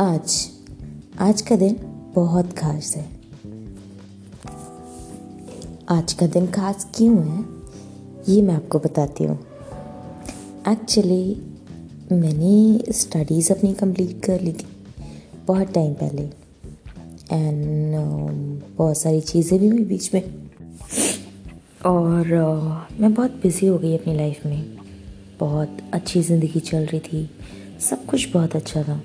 आज 0.00 0.34
आज 1.20 1.40
का 1.42 1.56
दिन 1.56 1.74
बहुत 2.14 2.52
खास 2.58 2.94
है। 2.96 3.02
आज 5.88 6.12
का 6.12 6.26
दिन 6.26 6.46
खास 6.46 6.86
क्यों 6.94 7.24
है 7.26 7.44
ये 8.28 8.42
मैं 8.42 8.54
आपको 8.54 8.78
बताती 8.78 9.24
हूँ। 9.24 9.38
एक्चुअली 10.68 11.42
मैंने 12.12 12.92
स्टडीज़ 12.92 13.52
अपनी 13.52 13.74
कंप्लीट 13.74 14.24
कर 14.24 14.40
ली 14.40 14.52
थी 14.52 14.66
बहुत 15.46 15.72
टाइम 15.74 15.94
पहले। 15.94 16.22
एंड 17.32 17.94
uh, 17.94 18.76
बहुत 18.78 18.98
सारी 18.98 19.20
चीज़ें 19.20 19.58
भी 19.60 19.68
हुई 19.68 19.84
बीच 19.84 20.14
में। 20.14 20.22
और 21.86 22.24
uh, 22.24 23.00
मैं 23.00 23.14
बहुत 23.14 23.40
बिज़ी 23.42 23.66
हो 23.66 23.78
गई 23.78 23.96
अपनी 23.98 24.16
लाइफ 24.16 24.46
में। 24.46 24.76
बहुत 25.40 25.78
अच्छी 25.92 26.22
ज़िंदगी 26.22 26.60
चल 26.60 26.86
रही 26.86 27.00
थी। 27.00 27.30
सब 27.90 28.06
कुछ 28.06 28.32
बहुत 28.32 28.56
अच्छा 28.56 28.82
था। 28.82 29.00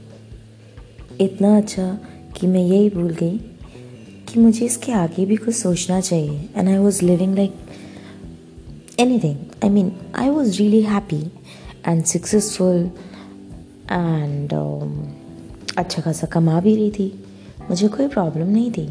इतना 1.22 1.58
अच्छा 1.58 1.88
कि 2.38 2.48
मैं 2.48 2.62
यही 2.62 2.90
भूल 2.90 3.10
गई 3.10 3.38
कि 4.28 4.40
मुझे 4.40 4.66
इसके 4.66 4.92
आगे 4.92 5.26
भी 5.26 5.36
कुछ 5.36 5.56
सोचना 5.56 6.00
चाहिए। 6.02 6.50
And 6.56 6.70
I 6.70 6.78
was 6.78 7.04
living 7.06 7.36
like 7.36 7.56
anything 9.20 9.38
I 9.64 9.70
mean 9.70 9.92
I 10.16 10.30
was 10.30 10.58
really 10.58 10.82
happy 10.82 11.22
and 11.88 12.04
successful 12.04 12.90
and 13.92 14.54
अच्छा 15.78 16.02
खासा 16.02 16.28
कमा 16.28 16.60
भी 16.62 16.76
रही 16.76 16.92
थी। 16.92 17.12
मुझे 17.70 17.88
कोई 17.88 18.08
प्रॉब्लम 18.08 18.48
नहीं 18.48 18.72
थी। 18.72 18.88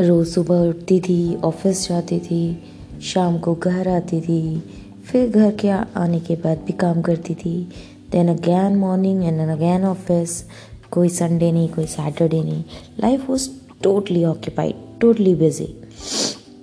रोज़ 0.00 0.28
सुबह 0.28 0.68
उठती 0.68 1.00
थी 1.00 1.36
ऑफ़िस 1.36 1.88
जाती 1.88 2.18
थी, 2.18 2.62
शाम 3.02 3.38
को 3.38 3.54
घर 3.54 3.88
आती 3.88 4.20
थी, 4.20 4.62
फिर 5.06 5.30
घर 5.30 5.50
के 5.56 5.68
आने 5.68 6.20
के 6.20 6.34
बाद 6.36 6.58
भी 6.58 6.72
काम 6.72 7.00
करती 7.02 7.34
थी। 7.34 7.68
Then 8.12 8.28
again 8.28 8.76
morning 8.76 9.24
and 9.24 9.38
then 9.38 9.48
again 9.48 9.84
office 9.84 10.42
कोई 10.90 11.08
संडे 11.08 11.50
नहीं, 11.52 11.68
कोई 11.68 11.86
सैटरडे 11.86 12.42
नहीं। 12.42 12.64
Life 13.00 13.28
was 13.30 13.48
totally 13.82 14.24
occupied 14.24 14.74
totally 15.00 15.34
busy 15.34 15.74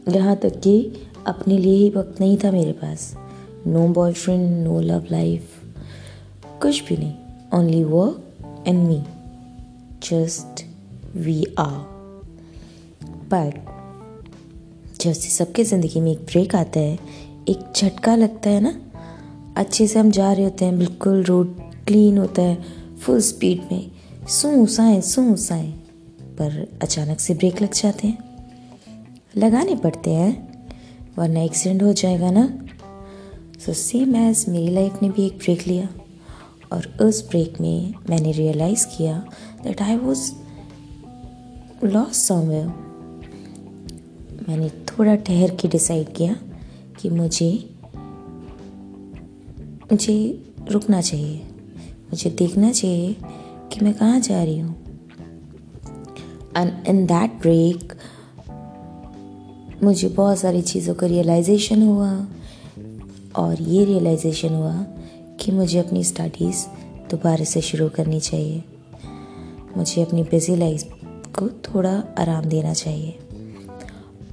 यहाँ 0.09 0.35
तक 0.35 0.59
कि 0.59 0.75
अपने 1.27 1.57
लिए 1.57 1.75
ही 1.75 1.89
वक्त 1.89 2.19
नहीं 2.21 2.37
था 2.37 2.51
मेरे 2.51 2.71
पास। 2.73 3.13
No 3.67 3.87
boyfriend 3.93 4.63
no 4.63 4.79
love 4.81 5.05
life 5.11 5.61
कुछ 6.61 6.83
भी 6.87 6.97
नहीं। 6.97 7.13
Only 7.53 7.83
work 7.83 8.65
and 8.67 8.87
me 8.87 9.01
just 10.03 10.65
we 11.15 11.43
are 11.59 11.77
but 13.31 13.71
जैसे 15.01 15.29
सबके 15.29 15.63
ज़िंदगी 15.63 16.01
में 16.01 16.11
एक 16.11 16.19
ब्रेक 16.25 16.55
आता 16.55 16.79
है, 16.79 16.97
एक 17.49 17.71
झटका 17.75 18.15
लगता 18.15 18.49
है 18.49 18.59
ना 18.59 18.73
अच्छे 19.57 19.87
से 19.87 19.99
हम 19.99 20.11
जा 20.11 20.33
रहे 20.33 20.43
होते 20.43 20.65
हैं, 20.65 20.77
बिल्कुल 20.77 21.23
रोड 21.23 21.59
क्लीन 21.87 22.17
होता 22.17 22.41
है 22.41 22.63
फुल 23.01 23.21
स्पीड 23.21 23.61
में। 23.71 23.91
सू, 24.27 24.65
साए 24.65 25.01
सू, 25.01 25.35
साए, 25.35 25.71
पर 26.21 26.79
अचानक 26.81 27.19
से 27.19 27.33
ब्रेक 27.33 27.61
लग 27.61 27.73
जाते 27.73 28.07
हैं। 28.07 28.17
लगाने 29.37 29.75
पड़ते 29.75 30.09
हैं, 30.09 30.53
वरना 31.17 31.41
एक्सीडेंट 31.41 31.83
हो 31.83 31.93
जाएगा 31.93 32.31
ना। 32.31 32.65
सो 33.65 33.73
सेम 33.73 34.15
एज 34.15 34.45
मेरी 34.49 34.69
लाइफ 34.69 34.93
ने 35.01 35.09
भी 35.09 35.25
एक 35.25 35.37
ब्रेक 35.37 35.67
लिया। 35.67 35.89
और 36.71 36.97
उस 37.01 37.29
ब्रेक 37.29 37.61
में 37.61 37.93
मैंने 38.09 38.31
रियलाइज़ 38.31 38.87
किया 38.87 39.25
that 39.63 39.81
I 39.81 39.95
was 39.95 40.31
loss 41.83 42.27
somewhere 42.27 42.67
मैंने 44.49 44.69
थोड़ा 44.69 45.15
ठहर 45.15 45.55
के 45.55 45.67
डिसाइड 45.67 46.13
किया 46.13 46.35
कि 46.99 47.09
मुझे 47.09 47.72
मुझे 49.93 50.45
रुकना 50.71 51.01
चाहिए। 51.01 51.37
मुझे 51.87 52.29
देखना 52.29 52.71
चाहिए 52.71 53.15
कि 53.73 53.85
मैं 53.85 53.93
कहाँ 53.93 54.19
जा 54.19 54.43
रही 54.43 54.59
हूँ। 54.59 54.75
एंड 56.57 56.87
इन 56.87 57.05
दैट 57.05 57.31
ब्रेक 57.31 57.93
मुझे 59.83 60.07
बहुत 60.07 60.39
सारी 60.39 60.61
चीज़ों 60.61 60.95
का 60.95 61.07
रियलाइजेशन 61.07 61.83
हुआ। 61.83 62.27
और 63.35 63.61
ये 63.61 63.85
रियलाइजेशन 63.85 64.53
हुआ 64.53 64.83
कि 65.39 65.51
मुझे 65.51 65.79
अपनी 65.79 66.03
स्टडीज़ 66.03 66.65
दोबारा 67.11 67.45
से 67.45 67.61
शुरू 67.61 67.89
करनी 67.89 68.19
चाहिए। 68.19 68.63
मुझे 69.77 70.01
अपनी 70.01 70.23
बिज़ी 70.23 70.55
लाइफ 70.55 70.83
को 71.39 71.49
थोड़ा 71.49 72.03
आराम 72.17 72.45
देना 72.45 72.73
चाहिए। 72.73 73.19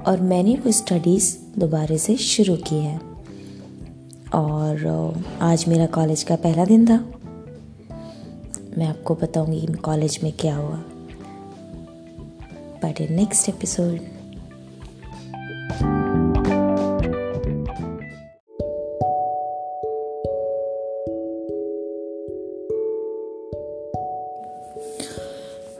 और 0.07 0.21
मैंने 0.21 0.55
वो 0.55 0.71
स्टडीज़ 0.71 1.37
दोबारा 1.59 1.97
से 1.97 2.17
शुरू 2.17 2.57
की 2.57 2.77
है। 2.77 3.10
और 4.35 5.13
आज 5.41 5.65
मेरा 5.69 5.87
कॉलेज 5.87 6.23
का 6.23 6.37
पहला 6.37 6.65
दिन 6.65 6.87
था। 6.87 7.13
मैं 8.79 8.87
आपको 8.87 9.15
बताऊँगी 9.15 9.67
कॉलेज 9.67 10.21
में 10.23 10.33
क्या 10.33 10.57
हुआ। 10.57 10.83
बट 12.85 13.01
इन 13.01 13.15
नेक्स्ट 13.15 13.49
एपिसोड 13.49 14.01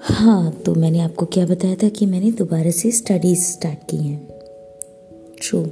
हाँ 0.07 0.53
तो 0.53 0.75
मैंने 0.75 1.01
आपको 1.01 1.27
क्या 1.27 1.47
बताया 1.47 1.75
था 1.75 1.89
कि 1.89 2.07
मैंने 2.07 2.31
दोबारा 2.31 2.71
से 2.71 2.91
स्टडीज़ 2.91 3.45
स्टार्ट 3.45 3.79
की 3.91 3.97
हैं। 3.97 4.29
ट्रू 5.43 5.71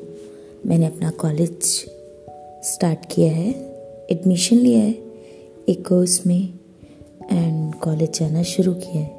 मैंने 0.67 0.87
अपना 0.87 1.11
कॉलेज 1.11 1.84
स्टार्ट 2.69 2.99
किया 3.11 3.33
है 3.33 3.51
एडमिशन 4.11 4.56
लिया 4.56 4.79
है 4.79 4.95
एक 5.69 5.87
कोर्स 5.89 6.27
में 6.27 6.49
एंड 7.33 7.75
कॉलेज 7.75 8.19
जाना 8.19 8.43
शुरू 8.43 8.73
किया 8.75 9.03
है। 9.03 9.17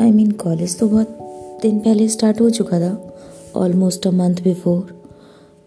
आई 0.00 0.10
मीन 0.10 0.30
कॉलेज 0.30 0.78
तो 0.78 0.88
बहुत 0.88 1.18
दिन 1.62 1.78
पहले 1.78 2.08
स्टार्ट 2.08 2.40
हो 2.40 2.50
चुका 2.50 2.80
था 2.80 3.14
ऑलमोस्ट 3.56 4.06
अ 4.06 4.10
मंथ 4.10 4.42
बिफोर 4.44 4.80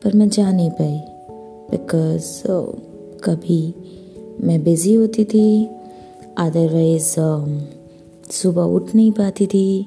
पर 0.03 0.13
मैं 0.13 0.29
जा 0.29 0.51
नहीं 0.51 0.69
पाई 0.71 0.97
बिकॉज़ 1.71 2.25
uh, 2.47 3.21
कभी 3.23 3.73
मैं 4.41 4.63
बिज़ी 4.63 4.93
होती 4.93 5.25
थी 5.25 5.65
अदरवाइज़ 6.37 7.13
uh, 7.19 8.31
सुबह 8.31 8.61
उठ 8.61 8.95
नहीं 8.95 9.11
पाती 9.11 9.47
थी। 9.47 9.79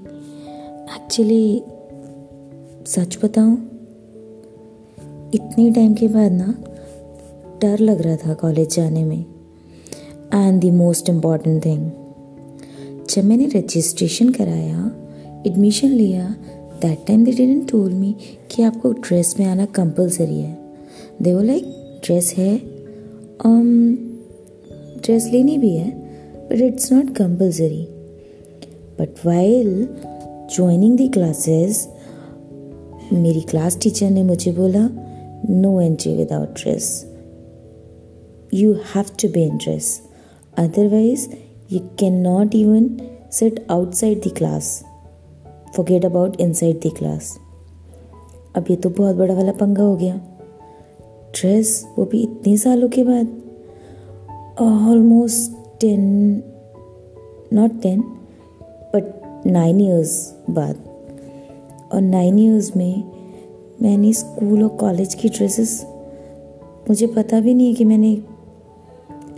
एक्चुअली 0.94 1.62
सच 2.86 3.18
बताऊँ 3.24 3.56
इतने 5.34 5.70
टाइम 5.70 5.94
के 5.94 6.08
बाद 6.08 6.32
ना 6.32 6.54
डर 7.62 7.78
लग 7.78 8.02
रहा 8.02 8.16
था 8.16 8.34
कॉलेज 8.34 8.74
जाने 8.76 9.04
में। 9.04 9.24
And 10.34 10.60
the 10.62 10.64
most 10.64 11.08
important 11.08 11.64
thing 11.64 11.90
जब 13.10 13.24
मैंने 13.24 13.46
रजिस्ट्रेशन 13.46 14.28
कराया 14.28 14.90
एडमिशन 15.46 15.88
लिया 15.88 16.34
that 16.82 16.98
time 17.06 17.24
they 17.24 17.32
didn't 17.32 17.70
told 17.70 17.92
me 17.92 18.14
कि 18.50 18.62
आपको 18.62 18.92
ड्रेस 18.92 19.34
में 19.40 19.46
आना 19.46 19.64
कंपलसरी 19.64 20.40
है। 20.40 20.58
दे 21.22 21.34
वो 21.34 21.42
लाइक 21.42 21.64
ड्रेस 22.04 22.34
है 22.38 22.58
um, 23.46 23.96
ड्रेस 25.04 25.28
लेनी 25.32 25.58
भी 25.58 25.74
है 25.76 25.90
but 26.48 26.60
it's 26.60 26.92
not 26.92 27.14
compulsory 27.16 27.86
but 29.00 29.26
while 29.26 29.88
joining 30.56 30.98
the 30.98 31.12
classes 31.12 31.88
मेरी 33.12 33.40
क्लास 33.40 33.78
टीचर 33.82 34.10
ने 34.10 34.22
मुझे 34.22 34.52
बोला 34.52 34.88
no 35.48 35.78
entry 35.78 36.14
without 36.14 36.54
dress. 36.54 37.04
You 38.50 38.74
have 38.92 39.16
to 39.18 39.28
be 39.28 39.42
in 39.44 39.58
dress. 39.58 40.02
Otherwise, 40.56 41.28
you 41.68 41.88
cannot 41.96 42.54
even 42.54 43.18
sit 43.30 43.64
outside 43.70 44.22
the 44.22 44.30
class. 44.30 44.84
Forget 45.74 46.04
about 46.04 46.40
inside 46.40 46.80
the 46.80 46.90
class. 46.90 47.38
अब 48.56 48.66
ये 48.70 48.76
तो 48.76 48.90
बहुत 48.90 49.16
बड़ा 49.16 49.34
वाला 49.34 49.52
पंगा 49.52 49.82
हो 49.82 49.96
गया 49.96 50.14
ड्रेस 51.34 51.86
वो 51.98 52.04
भी 52.04 52.22
इतने 52.22 52.56
सालों 52.56 52.88
के 52.88 53.04
बाद 53.04 53.26
almost 54.60 55.52
ten 55.80 56.00
not 57.52 57.80
ten 57.82 58.00
but 58.94 59.44
nine 59.46 59.80
years 59.80 60.14
बाद 60.50 60.76
और 61.92 62.00
नाइन 62.00 62.38
ईयर्स 62.38 62.76
में 62.76 63.19
मैंने 63.82 64.12
स्कूल 64.12 64.62
और 64.62 64.68
कॉलेज 64.68 65.14
की 65.14 65.28
ड्रेसेस, 65.28 65.86
मुझे 66.88 67.06
पता 67.06 67.40
भी 67.40 67.54
नहीं 67.54 67.68
है 67.68 67.74
कि 67.74 67.84
मैंने 67.84 68.22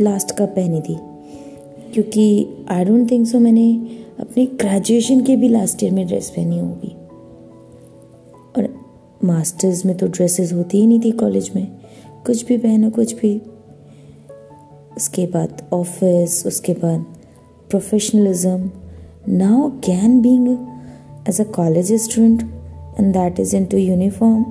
लास्ट 0.01 0.33
कब 0.39 0.47
पहनी 0.47 0.81
थी। 0.81 0.97
क्योंकि 1.93 2.49
आई 2.69 2.85
डोंट 2.85 3.11
थिंक 3.11 3.27
सो 3.27 3.41
मैंने 3.41 3.75
अपने 4.21 4.47
ग्रेजुएशन 4.47 5.21
के 5.21 5.37
भी 5.37 5.49
लास्ट 5.49 5.83
ईयर 5.83 5.93
में 5.93 6.07
ड्रेस 6.07 6.31
पहनी 6.31 6.59
होगी। 6.59 6.97
और 8.57 8.75
मास्टर्स 9.25 9.87
में 9.87 9.97
तो 9.97 10.07
ड्रेसेस 10.07 10.53
होती 10.53 10.81
ही 10.81 10.87
नहीं 10.87 11.01
थी 11.01 11.11
कॉलेज 11.11 11.51
में। 11.57 11.69
कुछ 12.27 12.47
भी 12.47 12.59
पहनो, 12.59 12.91
कुछ 12.91 13.15
भी। 13.15 13.43
उसके 14.97 15.27
बाद 15.27 15.63
ऑफ़िस 15.73 16.47
उसके 16.47 16.73
बाद 16.73 17.05
professionalism 17.71 18.71
now 19.29 19.71
can 19.71 20.21
being 20.21 20.59
as 21.29 21.41
a 21.41 21.45
college 21.45 21.93
student 21.93 22.62
and 22.98 23.14
that 23.14 23.40
is 23.40 23.54
into 23.54 23.80
uniform 23.80 24.46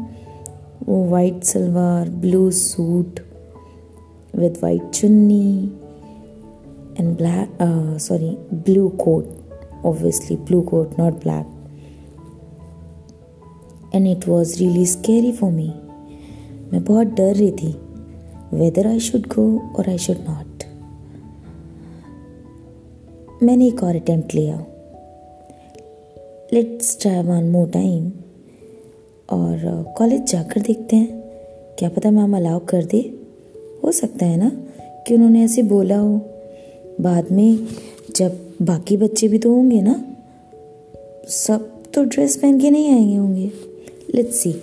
white 1.15 1.41
salwar 1.51 2.05
blue 2.25 2.51
suit 2.53 3.21
with 4.33 4.61
white 4.63 4.87
chunni 4.93 5.71
and 6.99 7.17
black 7.17 7.49
uh, 7.61 7.99
sorry 7.99 8.37
blue 8.69 8.91
coat 9.05 9.27
obviously 9.85 10.37
blue 10.37 10.63
coat 10.71 10.97
not 10.99 11.21
black 11.21 11.47
and 13.93 14.07
it 14.07 14.27
was 14.27 14.61
really 14.61 14.87
scary 14.95 15.33
for 15.41 15.51
me 15.59 15.73
मैं 16.73 16.83
बहुत 16.85 17.07
डर 17.17 17.35
रही 17.35 17.51
थी 17.59 17.73
whether 18.59 18.87
I 18.87 19.01
should 19.01 19.27
go 19.35 19.45
और 19.79 19.89
I 19.89 19.99
should 20.05 20.17
not 20.29 20.65
मैंने 23.43 23.67
एक 23.69 23.83
और 23.85 23.97
attempt 23.97 24.35
लिया 24.35 24.57
let's 26.53 26.99
try 27.03 27.23
one 27.23 27.49
more 27.51 27.69
time 27.71 28.11
और 29.32 29.94
कॉलेज 29.98 30.24
जाकर 30.24 30.62
देखते 30.62 30.96
हैं। 30.96 31.22
क्या 31.80 31.90
पता 31.90 32.12
मैम 32.12 32.36
अलाउ 32.38 32.60
कर 32.60 32.86
दे। 32.86 33.00
हो 33.84 33.92
सकता 33.92 34.26
है 34.26 34.38
ना 34.38 34.52
कि 35.08 35.16
उन्होंने 35.16 35.44
ऐसे 35.44 35.64
बोला 35.64 35.98
हो। 35.98 36.20
बाद 37.02 37.32
में 37.32 37.68
जब 38.16 38.38
बाकी 38.62 38.98
बच्चे 38.98 39.28
भी 39.28 39.40
तो 39.40 39.54
होंगे 39.54 39.82
ना, 39.82 39.96
सब 41.28 41.70
तो 41.94 42.04
ड्रेस 42.04 42.36
पहन 42.38 42.60
के 42.60 42.70
नहीं 42.70 42.90
आएँगे 42.92 43.16
होंगे। 43.16 43.52
Let's 44.16 44.36
see 44.36 44.56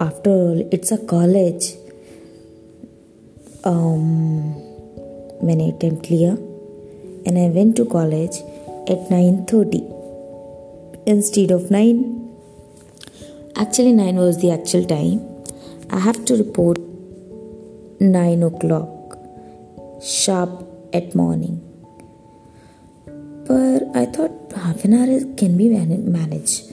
after 0.00 0.30
all 0.30 0.70
it's 0.72 0.92
a 0.92 0.96
college 0.96 1.74
मैंने 5.44 5.70
अटेम्प्ट 5.70 6.10
लिया। 6.10 6.32
And 7.26 7.38
I 7.38 7.48
went 7.48 7.76
to 7.76 7.84
college 7.84 8.42
at 8.90 9.10
nine 9.10 9.36
thirty 9.52 9.82
instead 11.10 11.52
of 11.52 11.72
9 11.72 12.27
actually 13.55 13.93
9 13.93 14.15
was 14.15 14.39
the 14.43 14.51
actual 14.57 14.85
time 14.85 15.19
i 15.89 15.99
have 16.07 16.19
to 16.25 16.37
report 16.43 16.79
9 17.99 18.43
o'clock 18.49 19.17
sharp 20.13 20.53
at 20.93 21.15
morning 21.15 21.57
but 23.49 23.83
i 24.03 24.05
thought 24.05 24.55
half 24.65 24.85
an 24.85 24.93
hour 24.93 25.19
can 25.41 25.57
be 25.57 25.67
managed 26.19 26.71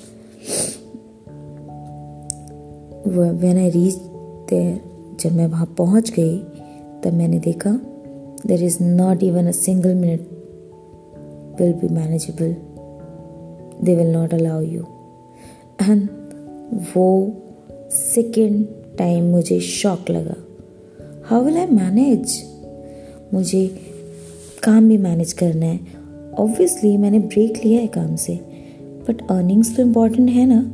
when 3.40 3.58
i 3.58 3.68
reached 3.80 4.06
there 4.52 4.78
जब 5.20 5.32
मैं 5.36 5.46
वहाँ 5.46 5.66
पहुँच 5.78 6.10
गई 6.10 6.38
तब 7.04 7.12
मैंने 7.14 7.38
देखा 7.38 7.70
there 8.46 8.62
is 8.64 8.82
not 8.82 9.22
even 9.22 9.46
a 9.46 9.52
single 9.52 9.94
minute 9.94 10.20
will 11.60 11.72
be 11.80 11.88
manageable 11.94 12.54
they 13.84 13.94
will 13.96 14.12
not 14.12 14.34
allow 14.34 14.60
you 14.60 14.82
and 15.82 16.08
वो 16.73 17.33
second 17.91 18.67
time 18.97 19.23
मुझे 19.23 19.59
शॉक 19.59 20.09
लगा। 20.09 20.35
हाउ 21.25 21.43
विल 21.43 21.57
आई 21.57 21.65
मैनेज 21.65 22.43
मुझे 23.33 23.81
काम 24.63 24.89
भी 24.89 24.97
मैनेज 24.97 25.33
करना 25.33 25.65
है। 25.65 25.79
ऑब्वियसली 26.39 26.97
मैंने 26.97 27.19
ब्रेक 27.19 27.65
लिया 27.65 27.81
है 27.81 27.87
काम 27.87 28.15
से। 28.15 28.35
बट 28.81 29.27
अर्निंग्स 29.31 29.75
तो 29.75 29.81
इंपॉर्टेंट 29.81 30.29
है 30.29 30.45
ना? 30.45 30.71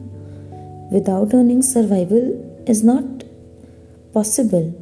Without 0.93 1.35
earnings 1.35 1.73
survival 1.73 2.43
is 2.69 2.85
not 2.85 3.23
possible 4.13 4.73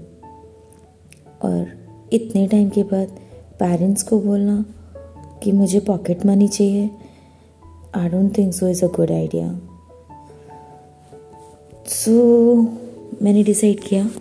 और 1.42 1.68
इतने 2.14 2.48
टाइम 2.48 2.70
के 2.70 2.84
बाद 2.84 3.08
पेरेंट्स 3.60 4.04
को 4.04 4.20
बोलना 4.20 4.66
कि 5.44 5.52
मुझे 5.52 5.80
पॉकेट 5.80 6.26
मनी 6.26 6.48
चाहिए। 6.48 6.90
I 7.96 8.10
don't 8.10 8.38
think 8.38 8.54
so 8.54 8.68
is 8.68 8.86
a 8.86 8.88
good 8.88 9.12
idea 9.12 9.62
so 11.90 12.56
so, 12.56 13.24
मैंने 13.24 13.44
डिसाइड 13.44 13.80
किया 13.80 14.12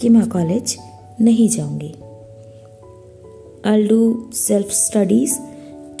कि 0.00 0.08
मैं 0.08 0.28
कॉलेज 0.28 0.76
नहीं 1.20 1.48
जाऊँगी। 1.48 1.94
I 3.64 3.82
do 3.82 4.30
self 4.34 4.70
studies 4.70 5.38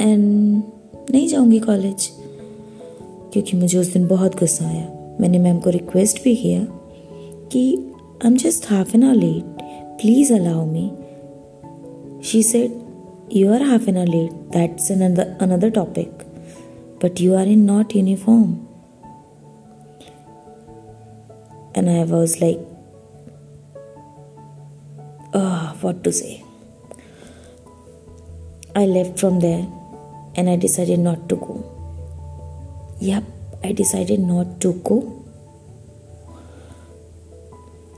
and 0.00 0.62
नहीं 1.10 1.28
जाऊँगी 1.28 1.58
कॉलेज 1.58 2.10
क्योंकि 3.32 3.56
मुझे 3.56 3.78
उस 3.78 3.92
दिन 3.92 4.08
बहुत 4.08 4.38
गुस्सा 4.38 4.64
आया। 4.64 5.16
मैंने 5.20 5.38
मैम 5.38 5.58
को 5.58 5.70
रिक्वेस्ट 5.70 6.24
भी 6.24 6.36
किया 6.36 6.64
कि 7.52 7.76
I 8.24 8.30
am 8.30 8.36
just 8.36 8.70
half 8.70 8.96
an 8.96 9.04
hour 9.04 9.14
late 9.14 9.44
please 10.00 10.34
allow 10.34 10.66
me 10.66 10.92
she 12.24 12.42
said 12.42 12.84
you 13.36 13.44
are 13.44 13.62
half 13.62 13.82
an 13.82 13.92
hour 13.92 14.06
late 14.06 14.32
that's 14.56 14.90
another 15.42 15.70
topic 15.70 16.10
but 17.04 17.20
you 17.20 17.34
are 17.34 17.48
in 17.48 17.58
not 17.58 17.92
not 17.92 18.63
And 21.74 21.90
I 21.90 22.04
was 22.04 22.40
like, 22.40 22.58
oh, 25.34 25.76
what 25.80 26.04
to 26.04 26.12
say. 26.12 26.44
I 28.76 28.86
left 28.86 29.18
from 29.18 29.40
there 29.40 29.66
and 30.36 30.48
I 30.50 30.56
decided 30.56 30.98
not 30.98 31.28
to 31.28 31.36
go. 31.36 32.96
Yep, 33.00 33.24
I 33.62 33.72
decided 33.72 34.20
not 34.20 34.60
to 34.62 34.72
go. 34.84 35.20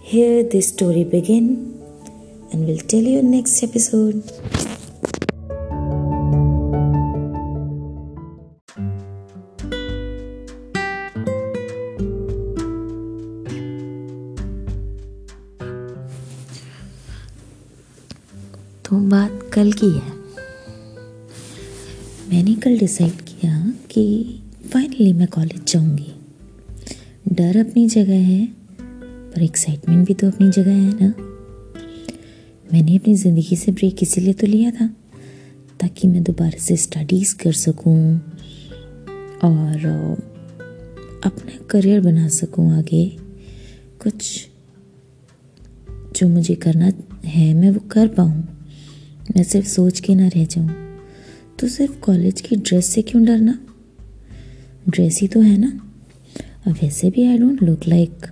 Here 0.02 0.43
this 0.43 0.69
story 0.69 1.05
begin 1.05 1.82
and 2.52 2.67
we'll 2.67 2.79
tell 2.79 3.00
you 3.00 3.22
next 3.22 3.62
episode. 3.62 4.22
कल 19.67 19.73
की 19.73 19.91
है। 19.91 20.13
मैंने 22.31 22.55
कल 22.55 22.79
decide 22.79 23.21
किया 23.21 23.73
कि 23.91 24.03
finally 24.73 25.13
मैं 25.13 25.27
college 25.29 25.73
जाऊँगी। 25.73 26.13
डर 27.33 27.57
अपनी 27.57 27.87
जगह 27.89 28.21
है, 28.23 28.47
पर 28.81 29.43
एक्साइटमेंट 29.43 30.07
भी 30.07 30.15
तो 30.15 30.27
अपनी 30.27 30.51
जगह 30.51 30.73
है 30.73 30.93
ना। 31.03 31.09
मैंने 32.73 32.97
अपनी 32.97 33.15
ज़िंदगी 33.15 33.57
से 33.57 33.73
ब्रेक 33.73 34.03
इसीलिए 34.03 34.33
तो 34.33 34.47
लिया 34.47 34.71
था, 34.71 34.87
ताकि 35.81 36.09
मैं 36.09 36.23
दोबारा 36.23 36.59
से 36.59 36.77
स्टडीज़ 36.77 37.37
कर 37.37 37.53
सकूँ 37.53 37.99
और 39.45 39.87
अपना 41.25 41.65
करियर 41.71 42.01
बना 42.01 42.29
सकूँ 42.29 42.73
आगे। 42.79 43.07
कुछ 44.03 44.49
जो 46.17 46.29
मुझे 46.29 46.55
करना 46.55 46.93
है, 47.25 47.55
मैं 47.55 47.70
वो 47.70 47.81
कर 47.91 48.08
पाऊँ। 48.08 48.56
मैं 49.36 49.43
सिर्फ़ 49.44 49.66
सोच 49.66 49.98
के 50.00 50.14
ना 50.14 50.26
रह 50.26 50.44
जाऊँ। 50.44 50.70
तो 51.60 51.69
सिर्फ़ 51.69 51.98
कॉलेज 52.00 52.40
की 52.40 52.56
ड्रेस 52.56 52.86
से 52.86 53.02
क्यों 53.02 53.24
डरना? 53.24 53.58
ड्रेस 54.88 55.19
ही 55.20 55.28
तो 55.28 55.40
है 55.40 55.56
ना। 55.58 55.69
अब 56.66 56.72
वैसे 56.72 57.10
भी 57.10 57.26
I 57.26 57.38
don't 57.38 57.62
look 57.62 57.86
like 57.88 58.26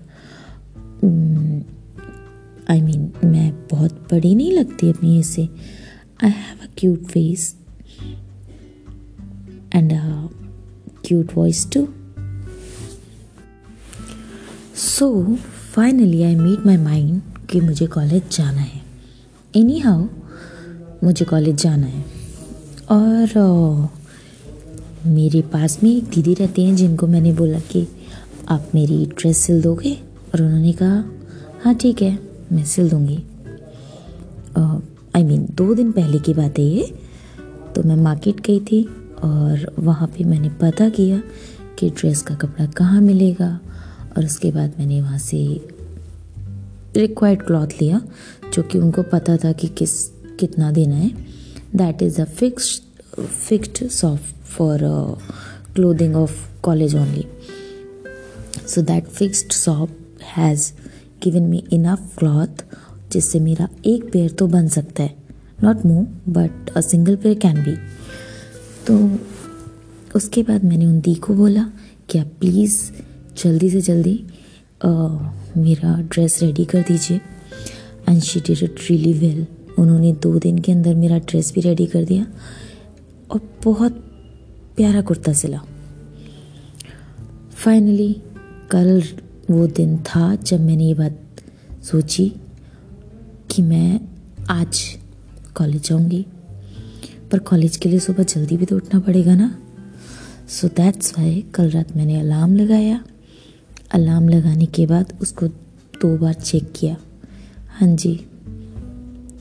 I 2.71 2.81
mean 2.81 3.13
मैं 3.25 3.51
बहुत 3.71 4.09
बड़ी 4.13 4.35
नहीं 4.35 4.53
लगती 4.53 4.89
अपनी 4.91 5.19
एज 5.19 5.25
से। 5.25 5.49
I 6.25 6.31
have 6.31 6.65
a 6.65 6.71
cute 6.79 7.05
face 7.05 7.55
and 9.75 9.93
a 9.93 10.29
cute 11.07 11.37
voice 11.37 11.67
too 11.73 11.87
so 14.77 15.37
finally 15.75 16.23
I 16.23 16.35
meet 16.35 16.67
my 16.67 16.77
mind 16.77 17.23
कि 17.51 17.61
मुझे 17.61 17.87
कॉलेज 17.87 18.37
जाना 18.37 18.61
है। 18.61 18.83
एनी 19.57 19.79
हाउ 19.79 20.07
मुझे 21.05 21.25
कॉलेज 21.25 21.63
जाना 21.63 21.87
है। 21.87 22.05
और 22.91 23.89
मेरे 25.07 25.41
पास 25.43 25.79
में 25.83 25.91
एक 25.91 26.05
दीदी 26.05 26.35
रहती 26.35 26.65
हैं 26.65 26.75
जिनको 26.77 27.07
मैंने 27.07 27.33
बोला 27.33 27.59
कि 27.73 27.87
आप 28.49 28.69
मेरी 28.75 29.05
ड्रेस 29.19 29.39
सिल 29.39 29.63
दोगे? 29.63 29.93
और 30.35 30.43
उन्होंने 30.43 30.73
कहा 30.73 31.05
हाँ 31.65 31.75
ठीक 31.75 32.03
है, 32.03 32.19
मैं 32.53 32.65
सिल 32.65 32.91
दूँगी। 32.91 33.23
आई 35.17 35.23
मीन 35.25 35.47
दो 35.53 35.75
दिन 35.75 35.93
पहले 35.93 36.19
की 36.19 36.35
बात 36.35 36.59
है 36.59 36.65
ये। 36.65 36.93
तो 37.75 37.83
मैं 37.83 37.97
मार्केट 37.97 38.41
गई 38.41 38.61
थी 38.61 38.83
और 39.23 39.73
वहाँ 39.79 40.09
पे 40.09 40.25
मैंने 40.25 40.49
पता 40.61 40.89
किया 40.89 41.21
कि 41.79 41.91
ड्रेस 41.91 42.23
का 42.23 42.35
कपड़ा 42.35 42.67
कहाँ 42.67 43.01
मिलेगा। 43.01 43.59
और 44.17 44.25
उसके 44.25 44.51
बाद 44.51 44.73
मैंने 44.79 45.01
वहाँ 45.01 45.19
से 45.19 45.39
रिक्वायर्ड 46.97 47.43
क्लॉथ 47.43 47.81
लिया, 47.81 48.01
जो 48.55 48.63
कि 48.63 48.79
उनको 48.79 49.03
पता 49.03 49.37
था 49.37 49.53
कि 49.53 49.69
किस 49.69 50.14
कितना 50.41 50.71
देना 50.73 50.97
है? 50.97 51.11
That 51.77 52.03
is 52.03 52.21
a 52.21 52.25
fix 52.25 52.81
fixed 53.19 53.87
soft 53.91 54.35
for 54.47 54.79
clothing 55.75 56.17
of 56.17 56.33
college 56.63 56.95
only 56.97 57.25
so 58.69 58.83
that 58.83 59.07
fixed 59.09 59.53
shop 59.53 59.99
has 60.37 60.73
given 61.23 61.43
me 61.43 61.65
enough 61.73 62.17
cloth 62.19 62.65
जिससे 63.13 63.41
मेरा 63.41 63.69
एक 63.87 64.11
पेयर 64.13 64.31
तो 64.31 64.47
बन 64.47 64.69
सकता 64.69 65.03
है। 65.03 65.15
Not 65.65 65.85
more 65.87 66.05
but 66.33 66.71
a 66.77 66.81
single 66.81 67.17
pair 67.17 67.39
can 67.39 67.63
be 67.65 67.77
तो 68.87 68.97
उसके 70.17 70.43
बाद 70.43 70.65
मैंने 70.65 70.87
उन 70.87 71.01
दी 71.01 71.15
को 71.15 71.35
बोला 71.35 71.71
कि 72.11 72.19
आप 72.19 72.31
प्लीज़ 72.41 72.79
जल्दी 73.43 73.71
से 73.71 73.81
जल्दी 73.81 74.17
uh, 74.87 75.13
मेरा 75.57 76.01
ड्रेस 76.03 76.43
रेडी 76.43 76.65
कर 76.65 76.83
दीजिए। 76.89 77.21
And 78.09 78.23
she 78.23 78.41
did 78.41 78.63
it 78.63 78.77
really 78.91 79.13
well 79.19 79.47
उन्होंने 79.79 80.13
दो 80.13 80.39
दिन 80.39 80.59
के 80.59 80.73
अंदर 80.73 80.95
मेरा 80.95 81.19
ड्रेस 81.19 81.53
भी 81.55 81.61
रेडी 81.61 81.87
कर 81.87 82.05
दिया 82.05 82.27
और 83.31 83.41
बहुत 83.65 83.93
प्यारा 84.77 85.01
कुर्ता 85.01 85.33
सिला। 85.33 85.61
फाइनली 87.55 88.13
कल 88.71 89.03
वो 89.51 89.67
दिन 89.67 89.97
था 89.99 90.35
जब 90.35 90.61
मैंने 90.61 90.85
ये 90.85 90.95
बात 90.95 91.19
सोची 91.85 92.29
कि 93.51 93.63
मैं 93.63 94.01
आज 94.51 94.83
कॉलेज 95.55 95.89
जाऊँगी। 95.89 96.25
पर 97.33 97.39
कॉलेज 97.39 97.77
के 97.77 97.89
लिए 97.89 97.99
सुबह 97.99 98.23
जल्दी 98.23 98.57
भी 98.57 98.65
तो 98.65 98.77
उठना 98.77 99.01
पड़ेगा 99.01 99.35
ना। 99.35 99.55
सो 100.49 100.69
दैट्स 100.69 101.19
वाई 101.19 101.45
कल 101.55 101.71
रात 101.71 101.97
मैंने 101.97 102.21
अलार्म 102.21 102.57
लगाया। 102.57 103.05
अलार्म 103.93 104.29
लगाने 104.29 104.67
के 104.67 104.87
बाद 104.87 105.13
उसको 105.23 105.47
दो 106.03 106.17
बार 106.19 106.35
चेक 106.35 106.73
किया। 106.77 106.97
हाँ 107.69 107.89
जी। 107.97 108.15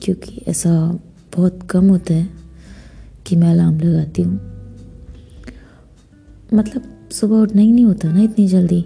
क्योंकि 0.04 0.42
ऐसा 0.48 1.00
बहुत 1.36 1.68
कम 1.70 1.90
होता 1.90 2.14
है 2.14 2.30
कि 3.26 3.36
मैं 3.36 3.52
अलार्म 3.52 3.80
लगाती 3.80 4.22
हूँ। 4.22 4.34
मतलब 6.54 7.10
सुबह 7.12 7.36
उठना 7.36 7.62
ही 7.62 7.72
नहीं 7.72 7.86
होता 7.86 8.12
ना 8.14 8.22
इतनी 8.22 8.48
जल्दी। 8.48 8.86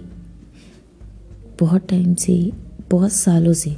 बहुत 1.60 1.88
टाइम 1.88 2.14
से, 2.14 2.52
बहुत 2.90 3.12
सालों 3.12 3.52
से 3.52 3.76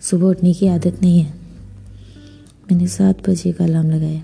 सुबह 0.00 0.26
उठने 0.26 0.54
की 0.54 0.66
आदत 0.66 0.98
नहीं 1.02 1.20
है। 1.20 1.34
मैंने 2.70 2.88
सात 2.88 3.28
बजे 3.28 3.52
का 3.52 3.64
अलार्म 3.64 3.90
लगाया। 3.90 4.22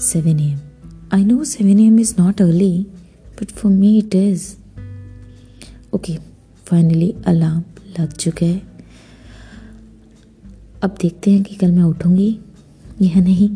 Seven 0.00 0.40
A 0.40 0.52
M 0.52 0.58
I 1.12 1.24
know 1.24 1.44
seven 1.44 1.80
M 1.80 2.00
is 2.00 2.14
not 2.18 2.42
early 2.42 2.86
but 3.40 3.50
for 3.50 3.72
me 3.72 3.98
it 3.98 4.14
is 4.14 4.54
okay 5.94 6.18
finally 6.66 7.14
alarm 7.26 7.62
लग 8.00 8.12
चुका 8.12 8.46
है। 8.46 8.71
अब 10.82 10.94
देखते 11.00 11.30
हैं 11.30 11.42
कि 11.42 11.54
कल 11.54 11.72
मैं 11.72 11.82
उठूँगी 11.82 12.38
यह 13.02 13.20
नहीं। 13.20 13.48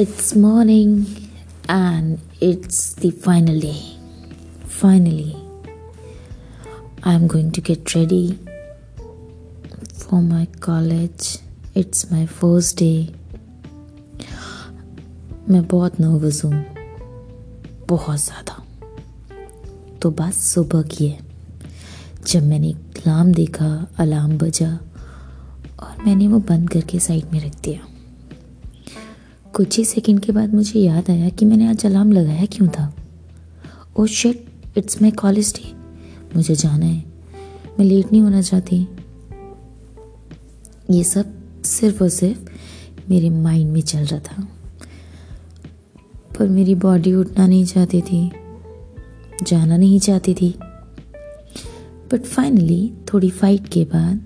It's 0.00 0.36
morning 0.36 1.06
and 1.70 2.18
it's 2.42 2.96
the 3.06 3.10
final 3.10 3.60
day 3.60 3.74
finally 4.80 5.32
I 7.06 7.14
am 7.14 7.26
going 7.26 7.52
to 7.52 7.62
get 7.66 7.96
ready 7.96 8.32
for 9.98 10.20
my 10.22 10.44
college 10.44 11.40
it's 11.76 12.12
my 12.12 12.26
first 12.26 12.78
day 12.78 13.17
मैं 15.50 15.66
बहुत 15.66 16.00
नर्वस 16.00 16.44
हूँ। 16.44 16.64
बहुत 17.88 18.18
ज़्यादा। 18.20 18.66
तो 20.02 20.10
बात 20.10 20.32
सुबह 20.32 20.82
की 20.82 21.08
है। 21.08 21.18
जब 22.26 22.42
मैंने 22.42 22.72
अलार्म 22.72 23.32
देखा 23.32 23.86
अलार्म 23.98 24.38
बजा 24.38 24.68
और 25.80 26.04
मैंने 26.06 26.28
वो 26.28 26.38
बंद 26.38 26.70
करके 26.70 26.98
साइड 26.98 27.24
में 27.32 27.40
रख 27.40 27.60
दिया। 27.60 27.80
कुछ 29.54 29.78
ही 29.78 29.84
सेकंड 29.84 30.20
के 30.20 30.32
बाद 30.32 30.54
मुझे 30.54 30.80
याद 30.80 31.10
आया 31.10 31.28
कि 31.28 31.44
मैंने 31.44 31.66
आज 31.66 31.86
अलार्म 31.86 32.12
लगाया 32.12 32.46
क्यों 32.46 32.68
था। 32.68 32.94
ओ 33.96 34.06
shit 34.06 34.46
it's 34.76 35.02
my 35.02 35.10
college 35.10 35.54
day 35.56 35.72
मुझे 36.36 36.54
जाना 36.54 36.86
है। 36.86 37.04
मैं 37.78 37.86
लेट 37.86 38.12
नहीं 38.12 38.22
होना 38.22 38.42
चाहती। 38.42 38.88
ये 40.90 41.04
सब 41.04 41.34
सिर्फ़ 41.64 42.02
और 42.02 42.08
सिर्फ़ 42.08 42.50
मेरे 43.10 43.30
माइंड 43.30 43.72
में 43.72 43.80
चल 43.80 44.04
रहा 44.04 44.20
था। 44.20 44.48
पर 46.38 46.48
मेरी 46.48 46.74
बॉडी 46.76 47.12
उठना 47.14 47.46
नहीं 47.46 47.64
चाहती 47.64 48.00
थी, 48.02 48.30
जाना 49.42 49.76
नहीं 49.76 49.98
चाहती 50.00 50.34
थी। 50.34 50.54
बट 52.12 52.24
फाइनली 52.24 52.92
थोड़ी 53.12 53.30
फाइट 53.30 53.68
के 53.68 53.84
बाद 53.94 54.20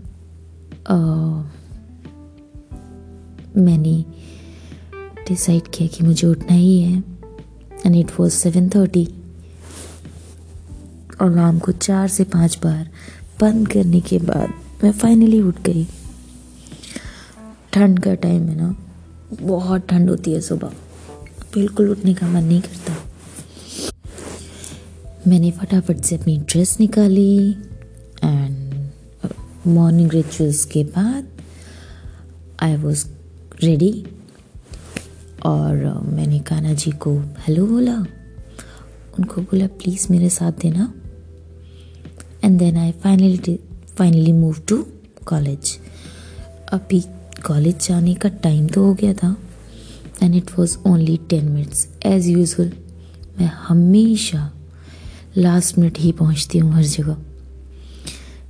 मैंने 3.56 4.04
डिसाइड 5.28 5.68
किया 5.74 5.88
कि 5.88 6.04
मुझे 6.04 6.26
उठना 6.28 6.54
ही 6.54 6.80
है 6.82 7.02
and 7.86 7.96
it 7.96 8.10
was 8.18 8.32
seven 8.32 8.68
thirty 8.68 9.04
और 11.20 11.30
अलार्म 11.30 11.58
को 11.58 11.72
चार 11.72 12.08
से 12.08 12.24
पाँच 12.26 12.58
बार 12.64 12.88
बंद 13.40 13.68
करने 13.68 14.00
के 14.00 14.18
बाद 14.20 14.52
मैं 14.84 14.92
फाइनली 14.92 15.40
उठ 15.40 15.60
गई। 15.62 15.86
ठंड 17.72 17.98
का 17.98 18.14
टाइम 18.14 18.48
है 18.48 18.56
ना, 18.56 18.74
बहुत 19.42 19.86
ठंड 19.88 20.10
होती 20.10 20.32
है 20.32 20.40
सुबह। 20.40 20.72
बिल्कुल 21.54 21.90
उठने 21.90 22.14
का 22.14 22.26
मन 22.28 22.44
नहीं 22.44 22.60
करता। 22.60 22.96
मैंने 25.26 25.50
फटाफट 25.50 26.00
से 26.00 26.16
अपनी 26.16 26.36
ड्रेस 26.50 26.76
निकाली 26.80 27.50
एंड 28.24 28.90
मॉर्निंग 29.66 30.12
रिचुअल्स 30.12 30.64
के 30.64 30.84
बाद 30.96 31.28
आई 32.62 32.76
वॉज़ 32.76 33.04
रेडी 33.62 33.92
और 35.46 35.84
uh, 35.84 36.12
मैंने 36.12 36.38
काना 36.38 36.72
जी 36.72 36.90
को 36.90 37.18
हेलो 37.46 37.66
बोला। 37.66 37.94
उनको 39.18 39.40
बोला 39.40 39.66
प्लीज़ 39.78 40.06
मेरे 40.10 40.28
साथ 40.30 40.52
देना। 40.62 40.92
And 42.44 42.58
then 42.58 42.76
I 42.76 42.92
finally 43.02 43.58
finally 43.98 44.32
move 44.32 44.60
to 44.68 44.76
college 45.26 45.78
अभी 46.72 47.00
कॉलेज 47.46 47.88
जाने 47.88 48.14
का 48.14 48.28
टाइम 48.42 48.66
तो 48.66 48.84
हो 48.84 48.94
गया 48.94 49.12
था। 49.14 49.36
And 50.22 50.34
it 50.34 50.50
was 50.58 50.76
only 50.86 51.16
ten 51.30 51.48
minutes 51.48 51.86
as 52.06 52.26
usual 52.26 52.72
मैं 53.40 53.46
हमेशा 53.46 54.50
लास्ट 55.36 55.78
मिनट 55.78 55.98
ही 55.98 56.12
पहुँचती 56.12 56.58
हूँ 56.58 56.72
हर 56.72 56.82
जगह। 56.82 57.16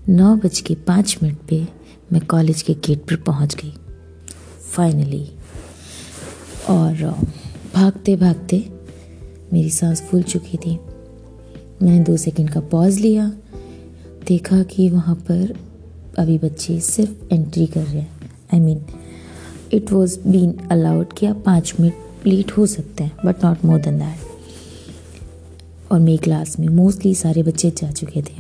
नौ 0.09 0.35
बज 0.37 0.61
के 0.61 0.75
पाँच 0.75 1.17
मिनट 1.23 1.39
पे 1.49 1.67
मैं 2.13 2.21
कॉलेज 2.27 2.63
के 2.63 2.75
गेट 2.75 2.99
पर 2.99 3.17
पहुँच 3.17 3.55
गई। 3.55 3.73
फाइनली 4.73 5.25
और 6.71 7.05
भागते 7.75 8.17
भागते 8.17 8.65
मेरी 9.53 9.71
सांस 9.71 10.03
फूल 10.03 10.23
चुकी 10.23 10.57
थी। 10.57 10.79
मैंने 11.83 12.01
दो 12.01 12.17
सेकंड 12.17 12.51
का 12.51 12.61
पॉज 12.61 12.99
लिया। 12.99 13.33
देखा 14.29 14.63
कि 14.63 14.89
वहाँ 14.89 15.15
पर 15.15 15.55
अभी 16.19 16.39
बच्चे 16.39 16.81
सिर्फ़ 16.81 17.35
एंट्री 17.35 17.67
कर 17.67 17.83
रहे 17.83 18.01
हैं। 18.01 18.31
I 18.55 18.59
I 18.59 18.63
mean 18.63 18.79
mean, 18.79 19.02
it 19.73 19.93
was 19.93 20.29
been 20.29 20.53
allowed 20.71 21.13
कि 21.13 21.27
आप 21.27 21.43
पाँच 21.47 21.75
मिनट 21.81 22.27
लेट 22.27 22.53
हो 22.53 22.67
सकते 22.67 23.05
हैं 23.05 23.13
but 23.25 23.45
not 23.45 23.65
more 23.65 23.81
than 23.81 23.99
that 23.99 24.19
और 25.93 26.01
मेरी 26.01 26.19
क्लास 26.19 26.59
में 26.59 26.69
मोस्टली 26.69 27.15
सारे 27.15 27.43
बच्चे 27.43 27.71
जा 27.71 27.91
चुके 27.91 28.23
थे। 28.23 28.35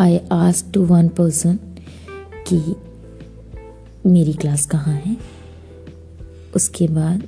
I 0.00 0.20
ask 0.32 0.66
to 0.74 0.84
one 0.84 1.08
person 1.08 1.58
कि 2.52 2.76
मेरी 4.06 4.32
क्लास 4.32 4.66
कहाँ 4.66 4.94
है? 4.94 5.16
उसके 6.56 6.88
बाद 6.88 7.22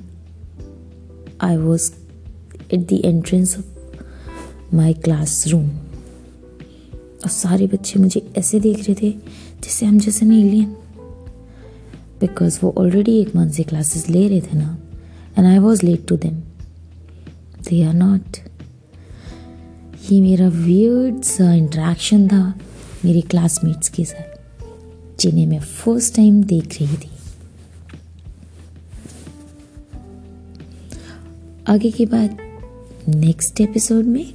I 1.41 1.57
was 1.57 1.91
at 2.73 2.79
the 2.79 2.93
entrance 2.93 3.57
of 3.57 3.65
my 4.75 4.93
classroom 5.47 5.69
और 7.23 7.27
सारे 7.27 7.67
बच्चे 7.67 7.99
मुझे 7.99 8.31
ऐसे 8.37 8.59
देख 8.59 8.89
रहे 8.89 8.95
थे 8.95 9.11
जैसे 9.63 9.85
हम 9.85 9.99
जैसे 9.99 10.25
नहीं 10.25 10.45
एलियन 10.45 10.77
बिकॉज़ 12.21 12.59
वो 12.63 12.75
ऑलरेडी 12.77 13.19
एक 13.19 13.35
मंथ 13.35 13.51
से 13.51 13.63
क्लासेस 13.63 14.09
ले 14.09 14.27
रहे 14.27 14.41
थे 14.41 14.57
ना 14.57 14.77
and 15.37 15.47
I 15.47 15.57
was 15.57 15.85
late 15.85 16.07
to 16.07 16.17
them 16.17 16.35
they 17.69 17.83
are 17.83 17.93
not 17.93 18.37
ये 20.11 20.21
मेरा 20.21 20.47
वियर्ड 20.47 21.21
सा 21.21 21.53
इंट्रैक्शन 21.53 22.27
था 22.27 22.59
मेरे 23.05 23.21
क्लासमेट्स 23.21 23.89
के 23.89 24.05
साथ, 24.05 24.61
जिन्हें 25.19 25.47
मैं 25.47 25.59
फ़र्स्ट 25.59 26.15
टाइम 26.15 26.43
देख 26.43 26.81
रही 26.81 26.97
थी। 26.97 27.09
आगे 31.67 31.91
की 31.91 32.05
बात 32.05 32.37
नेक्स्ट 33.07 33.61
एपिसोड 33.61 34.05
में 34.05 34.33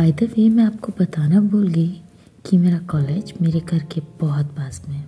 बाय 0.00 0.12
द 0.12 0.22
वे 0.22 0.48
मैं 0.48 0.64
आपको 0.64 0.92
बताना 1.00 1.40
भूल 1.40 1.66
गई 1.68 1.88
कि 2.46 2.56
मेरा 2.58 2.78
कॉलेज 2.90 3.32
मेरे 3.42 3.60
घर 3.60 3.78
के 3.92 4.00
बहुत 4.20 4.46
पास 4.46 4.80
में 4.88 4.94
है। 4.96 5.04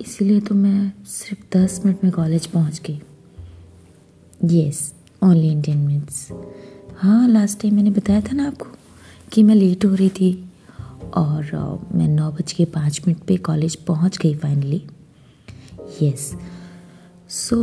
इसीलिए 0.00 0.40
तो 0.40 0.54
मैं 0.54 0.92
सिर्फ़ 1.06 1.56
दस 1.56 1.80
मिनट 1.86 2.04
में 2.04 2.12
कॉलेज 2.12 2.46
पहुँच 2.46 2.80
गई। 2.86 3.00
Yes 4.58 4.94
only 5.22 5.48
in 5.48 5.62
ten 5.62 5.78
minutes 5.78 6.28
हाँ 6.98 7.28
लास्ट 7.28 7.60
टाइम 7.60 7.74
मैंने 7.74 7.90
बताया 7.90 8.20
था 8.20 8.32
ना 8.32 8.46
आपको 8.46 8.66
कि 9.32 9.42
मैं 9.42 9.54
लेट 9.54 9.84
हो 9.84 9.94
रही 9.94 10.08
थी 10.10 10.32
और 11.14 11.44
uh, 11.44 11.94
मैं 11.94 12.08
नौ 12.08 12.30
बज 12.32 12.52
के 12.52 12.64
पाँच 12.64 13.00
मिनट 13.06 13.22
पे 13.26 13.36
कॉलेज 13.36 13.76
पहुँच 13.84 14.18
गई 14.18 14.34
फाइनली 14.34 14.82
यस 16.02 16.32
सो 17.28 17.58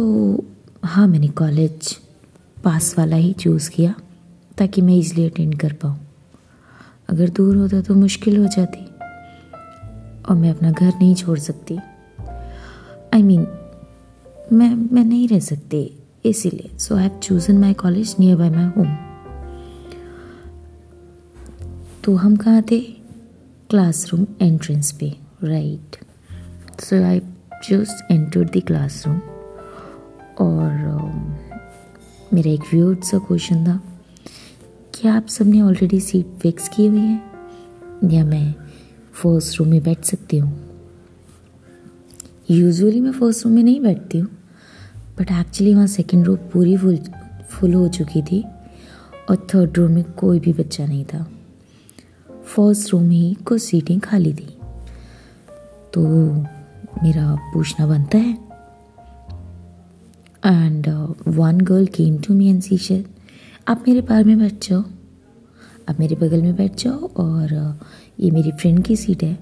हाँ 0.83 1.07
मैंने 1.07 1.27
कॉलेज 1.27 1.97
पास 2.63 2.95
वाला 2.97 3.15
ही 3.15 3.33
चूज़ 3.33 3.69
किया 3.69 3.95
ताकि 4.57 4.81
मैं 4.81 4.95
इजली 4.95 5.25
अटेंड 5.25 5.59
कर 5.59 5.73
पाऊँ। 5.73 6.04
अगर 7.09 7.29
दूर 7.29 7.57
होता 7.57 7.81
तो 7.81 7.95
मुश्किल 7.95 8.37
हो 8.37 8.45
जाती 8.45 8.85
और 10.23 10.35
मैं 10.35 10.49
अपना 10.49 10.71
घर 10.71 10.87
नहीं 10.87 11.15
छोड़ 11.15 11.39
सकती। 11.39 11.77
आई 11.77 13.21
I 13.21 13.23
मीन 13.23 13.43
mean, 13.43 14.53
मैं 14.53 14.69
मैं 14.69 15.03
नहीं 15.05 15.27
रह 15.27 15.39
सकती 15.39 16.03
इसीलिए। 16.25 16.77
So 16.77 16.95
I 16.95 17.03
have 17.03 17.19
chosen 17.19 17.57
my 17.57 17.73
college 17.73 18.15
near 18.19 18.37
by 18.37 18.49
my 18.49 18.65
home 18.77 18.95
तो 22.03 22.15
हम 22.15 22.35
कहाँ 22.35 22.61
थे? 22.61 22.79
क्लासरूम 23.69 24.25
एंट्रेंस 24.41 24.91
पे 24.91 25.15
right 25.43 25.95
so 26.81 27.03
I 27.03 27.19
just 27.69 28.11
enter 28.11 28.43
the 28.45 28.61
classroom 28.67 29.21
और 30.39 30.71
uh, 30.95 32.33
मेरा 32.33 32.51
एक 32.51 32.61
व्यूड 32.73 33.01
सा 33.01 33.17
क्वेश्चन 33.17 33.65
था। 33.67 33.81
क्या 34.95 35.13
आप 35.13 35.27
सबने 35.27 35.61
ऑलरेडी 35.61 35.99
सीट 35.99 36.25
फिक्स 36.39 36.67
की 36.67 36.85
हुई 36.87 36.99
है, 36.99 37.21
या 38.11 38.23
मैं 38.25 38.53
फ़र्स्ट 39.13 39.59
रूम 39.59 39.67
में 39.67 39.81
बैठ 39.83 40.03
सकती 40.03 40.37
हूँ? 40.37 40.51
यूजुअली 42.51 42.99
मैं 42.99 43.11
फ़र्स्ट 43.11 43.45
रूम 43.45 43.53
में 43.53 43.63
नहीं 43.63 43.81
बैठती 43.81 44.17
हूँ 44.17 44.29
बट 45.19 45.31
एक्चुअली 45.31 45.73
वहाँ 45.73 45.87
सेकेंड 45.87 46.25
रो 46.25 46.35
पूरी 46.53 46.77
फुल 46.77 46.97
फुल 47.49 47.73
हो 47.73 47.87
चुकी 47.87 48.21
थी, 48.21 48.43
और 49.29 49.47
थर्ड 49.53 49.77
रो 49.77 49.87
में 49.89 50.03
कोई 50.13 50.39
भी 50.39 50.53
बच्चा 50.53 50.85
नहीं 50.85 51.03
था। 51.05 51.23
फ़र्स्ट 52.45 52.93
रूम 52.93 53.03
में 53.03 53.15
ही 53.15 53.33
कुछ 53.45 53.61
सीटें 53.61 53.99
खाली 53.99 54.33
थी। 54.33 54.47
तो 55.93 56.01
मेरा 57.03 57.35
पूछना 57.53 57.87
बनता 57.87 58.17
है 58.17 58.33
and 60.45 60.87
one 61.27 61.61
girl 61.61 61.85
came 61.87 62.17
to 62.17 62.33
me 62.33 62.49
and 62.49 62.61
she 62.61 62.77
said 62.77 63.05
आप 63.67 63.83
मेरे 63.87 64.01
पार 64.01 64.23
में 64.23 64.37
बैठ 64.39 64.67
जाओ। 64.67 64.83
आप 65.89 65.99
मेरे 65.99 66.15
बगल 66.15 66.41
में 66.41 66.55
बैठ 66.55 66.75
जाओ 66.77 67.07
और 67.13 67.53
ये 68.19 68.29
मेरी 68.31 68.51
फ्रेंड 68.51 68.83
की 68.85 68.95
सीट 68.95 69.23
है। 69.23 69.37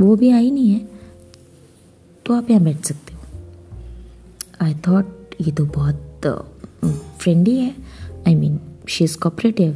वो 0.00 0.14
भी 0.16 0.30
आई 0.30 0.50
नहीं 0.50 0.70
है 0.70 0.88
तो 2.26 2.34
आप 2.34 2.50
यहाँ 2.50 2.62
बैठ 2.62 2.84
सकते 2.84 3.14
हो। 3.14 3.20
आई 4.62 4.74
थॉट 4.86 5.34
ये 5.40 5.52
तो 5.52 5.64
बहुत 5.66 6.26
फ्रेंडली 7.20 7.56
है। 7.58 7.74
I 8.26 8.34
mean 8.34 8.60
she 8.88 9.04
is 9.04 9.18
cooperative 9.18 9.72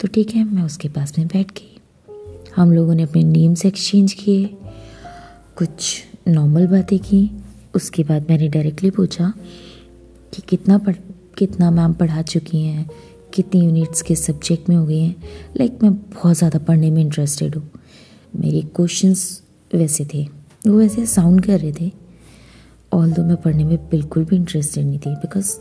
तो 0.00 0.08
ठीक 0.08 0.30
है, 0.30 0.44
मैं 0.44 0.62
उसके 0.62 0.88
पास 0.88 1.18
में 1.18 1.26
बैठ 1.28 1.52
गई। 1.52 1.78
हम 2.56 2.72
लोगों 2.72 2.94
ने 2.94 3.02
अपने 3.02 3.22
नेम्स 3.22 3.66
एक्सचेंज 3.66 4.12
किए, 4.12 4.44
कुछ 5.56 6.02
नॉर्मल 6.28 6.66
बातें 6.66 6.98
की। 6.98 7.30
उसके 7.74 8.02
बाद 8.04 8.30
मैंने 8.30 8.48
डायरेक्टली 8.48 8.90
पूछा 8.90 9.32
कि 10.32 10.42
कितना 10.48 10.78
पढ़ 10.78 10.96
कितना 11.38 11.70
मैम 11.70 11.92
पढ़ा 11.94 12.22
चुकी 12.24 12.62
हैं, 12.62 12.88
कितनी 13.34 13.64
यूनिट्स 13.64 14.02
के 14.02 14.14
सब्जेक्ट 14.16 14.68
में 14.68 14.76
हो 14.76 14.84
गई 14.86 15.00
हैं 15.00 15.14
लाइक 15.56 15.78
मैं 15.82 15.92
बहुत 15.94 16.36
ज़्यादा 16.36 16.58
पढ़ने 16.58 16.90
में 16.90 17.00
इंटरेस्टेड 17.02 17.54
हूँ। 17.56 17.70
मेरे 18.34 18.60
क्वेश्चंस 18.76 19.42
वैसे 19.70 20.04
थे, 20.14 20.22
वो 20.66 20.76
वैसे 20.78 21.06
साउंड 21.06 21.44
कर 21.44 21.60
रहे 21.60 21.72
थे 21.72 21.90
ऑल 22.92 23.12
दो 23.12 23.22
मैं 23.24 23.36
पढ़ने 23.36 23.64
में 23.64 23.76
बिल्कुल 23.90 24.24
भी 24.24 24.36
इंटरेस्टेड 24.36 24.86
नहीं 24.86 24.98
थी 24.98 25.14
बिकॉज़ 25.16 25.56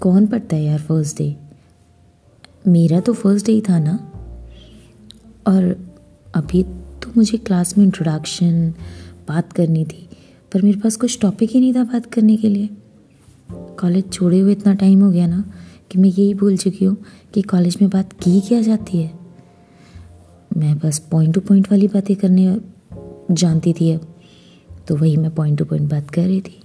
कौन 0.00 0.26
पढ़ता 0.26 0.56
है 0.56 0.62
यार 0.62 0.78
फ़र्स्ट 0.80 1.18
डे 1.18 1.34
मेरा 2.66 3.00
तो 3.00 3.12
फ़र्स्ट 3.14 3.46
डे 3.46 3.52
ही 3.52 3.60
था 3.60 3.78
ना। 3.78 3.98
और 5.46 5.64
अभी 6.34 6.62
तो 7.02 7.12
मुझे 7.16 7.38
क्लास 7.38 7.76
में 7.78 7.84
इंट्रोडक्शन 7.84 8.68
बात 9.28 9.52
करनी 9.52 9.84
थी, 9.84 10.08
पर 10.52 10.62
मेरे 10.62 10.80
पास 10.80 10.96
कुछ 10.96 11.18
टॉपिक 11.20 11.50
ही 11.50 11.60
नहीं 11.60 11.74
था 11.74 11.84
बात 11.84 12.06
करने 12.06 12.36
के 12.36 12.48
लिए। 12.48 12.68
कॉलेज 13.52 14.12
छोड़े 14.12 14.40
हुए 14.40 14.52
इतना 14.52 14.74
टाइम 14.74 15.02
हो 15.02 15.10
गया 15.10 15.26
ना 15.26 15.44
कि 15.90 15.98
मैं 15.98 16.08
यही 16.08 16.34
भूल 16.34 16.56
चुकी 16.56 16.84
हूँ 16.84 16.96
कि 17.34 17.42
कॉलेज 17.42 17.76
में 17.82 17.90
बात 17.90 18.12
की 18.12 18.40
क्या 18.40 18.62
जाती 18.62 18.98
है। 18.98 19.18
मैं 20.56 20.78
बस 20.78 20.98
पॉइंट 20.98 21.34
टू 21.34 21.40
पॉइंट 21.40 21.70
वाली 21.70 21.88
बातें 21.88 22.16
करने 22.16 22.60
जानती 23.34 23.72
थी 23.72 23.92
अब 23.92 24.14
तो 24.88 24.96
वही 24.96 25.16
मैं 25.16 25.34
पॉइंट 25.34 25.58
टू 25.58 25.64
पॉइंट 25.64 25.90
बात 25.90 26.10
कर 26.10 26.22
रही 26.22 26.40
थी। 26.40 26.62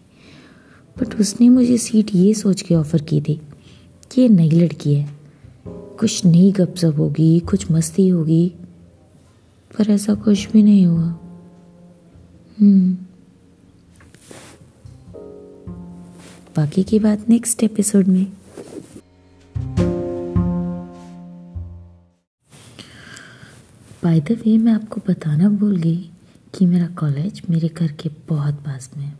बट 0.99 1.19
उसने 1.19 1.49
मुझे 1.49 1.77
सीट 1.77 2.15
ये 2.15 2.33
सोच 2.33 2.61
के 2.61 2.75
ऑफ़र 2.75 3.01
की 3.01 3.21
थी 3.21 3.41
कि 4.11 4.21
ये 4.21 4.29
नई 4.29 4.49
लड़की 4.49 4.93
है। 4.93 5.09
कुछ 5.67 6.25
नई 6.25 6.51
गपशप 6.51 6.95
होगी, 6.97 7.39
कुछ 7.39 7.71
मस्ती 7.71 8.07
होगी, 8.07 8.53
पर 9.77 9.91
ऐसा 9.91 10.13
कुछ 10.13 10.51
भी 10.51 10.63
नहीं 10.63 10.85
हुआ। 10.85 11.19
हम्म। 12.61 13.04
बाकी 16.55 16.83
की 16.83 16.99
बात 16.99 17.29
नेक्स्ट 17.29 17.63
एपिसोड 17.63 18.07
में। 18.07 18.25
बाय 24.03 24.19
द 24.19 24.31
वे 24.31 24.57
मैं 24.57 24.73
आपको 24.73 25.01
बताना 25.09 25.49
भूल 25.49 25.75
गई 25.77 26.09
कि 26.53 26.65
मेरा 26.65 26.87
कॉलेज 26.87 27.41
मेरे 27.49 27.67
घर 27.67 27.91
के 27.91 28.09
बहुत 28.29 28.53
पास 28.53 28.89
में 28.97 29.05
है। 29.05 29.13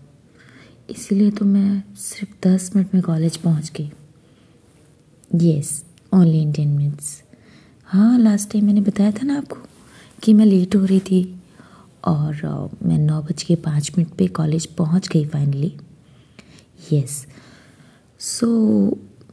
इसीलिए 0.89 1.31
तो 1.31 1.45
मैं 1.45 1.83
सिर्फ़ 1.95 2.47
दस 2.47 2.71
मिनट 2.75 2.93
में 2.93 3.03
कॉलेज 3.03 3.37
पहुँच 3.37 3.71
गई। 3.77 3.91
Yes 5.35 5.85
only 6.13 6.41
in 6.41 6.51
ten 6.51 6.67
minutes 6.67 7.23
हाँ 7.85 8.19
लास्ट 8.19 8.51
टाइम 8.51 8.65
मैंने 8.65 8.81
बताया 8.81 9.11
था 9.11 9.25
ना 9.25 9.37
आपको 9.37 9.57
कि 10.23 10.33
मैं 10.33 10.45
लेट 10.45 10.75
हो 10.75 10.85
रही 10.85 10.99
थी 10.99 11.39
और 12.05 12.35
uh, 12.35 12.83
मैं 12.85 12.97
नौ 12.97 13.21
बज 13.21 13.43
के 13.43 13.55
पाँच 13.55 13.91
मिनट 13.97 14.09
पे 14.09 14.27
कॉलेज 14.27 14.65
पहुँच 14.65 15.07
गई 15.07 15.25
फाइनली 15.25 15.77
यस 16.93 17.25
सो 18.19 18.47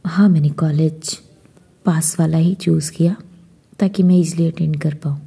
हाँ 0.05 0.29
मैंने 0.29 0.49
कॉलेज 0.49 1.19
पास 1.85 2.19
वाला 2.19 2.37
ही 2.37 2.55
चूज़ 2.55 2.91
किया 2.91 3.15
ताकि 3.79 4.03
मैं 4.03 4.17
इजली 4.17 4.47
अटेंड 4.47 4.81
कर 4.81 4.93
पाऊँ। 4.93 5.21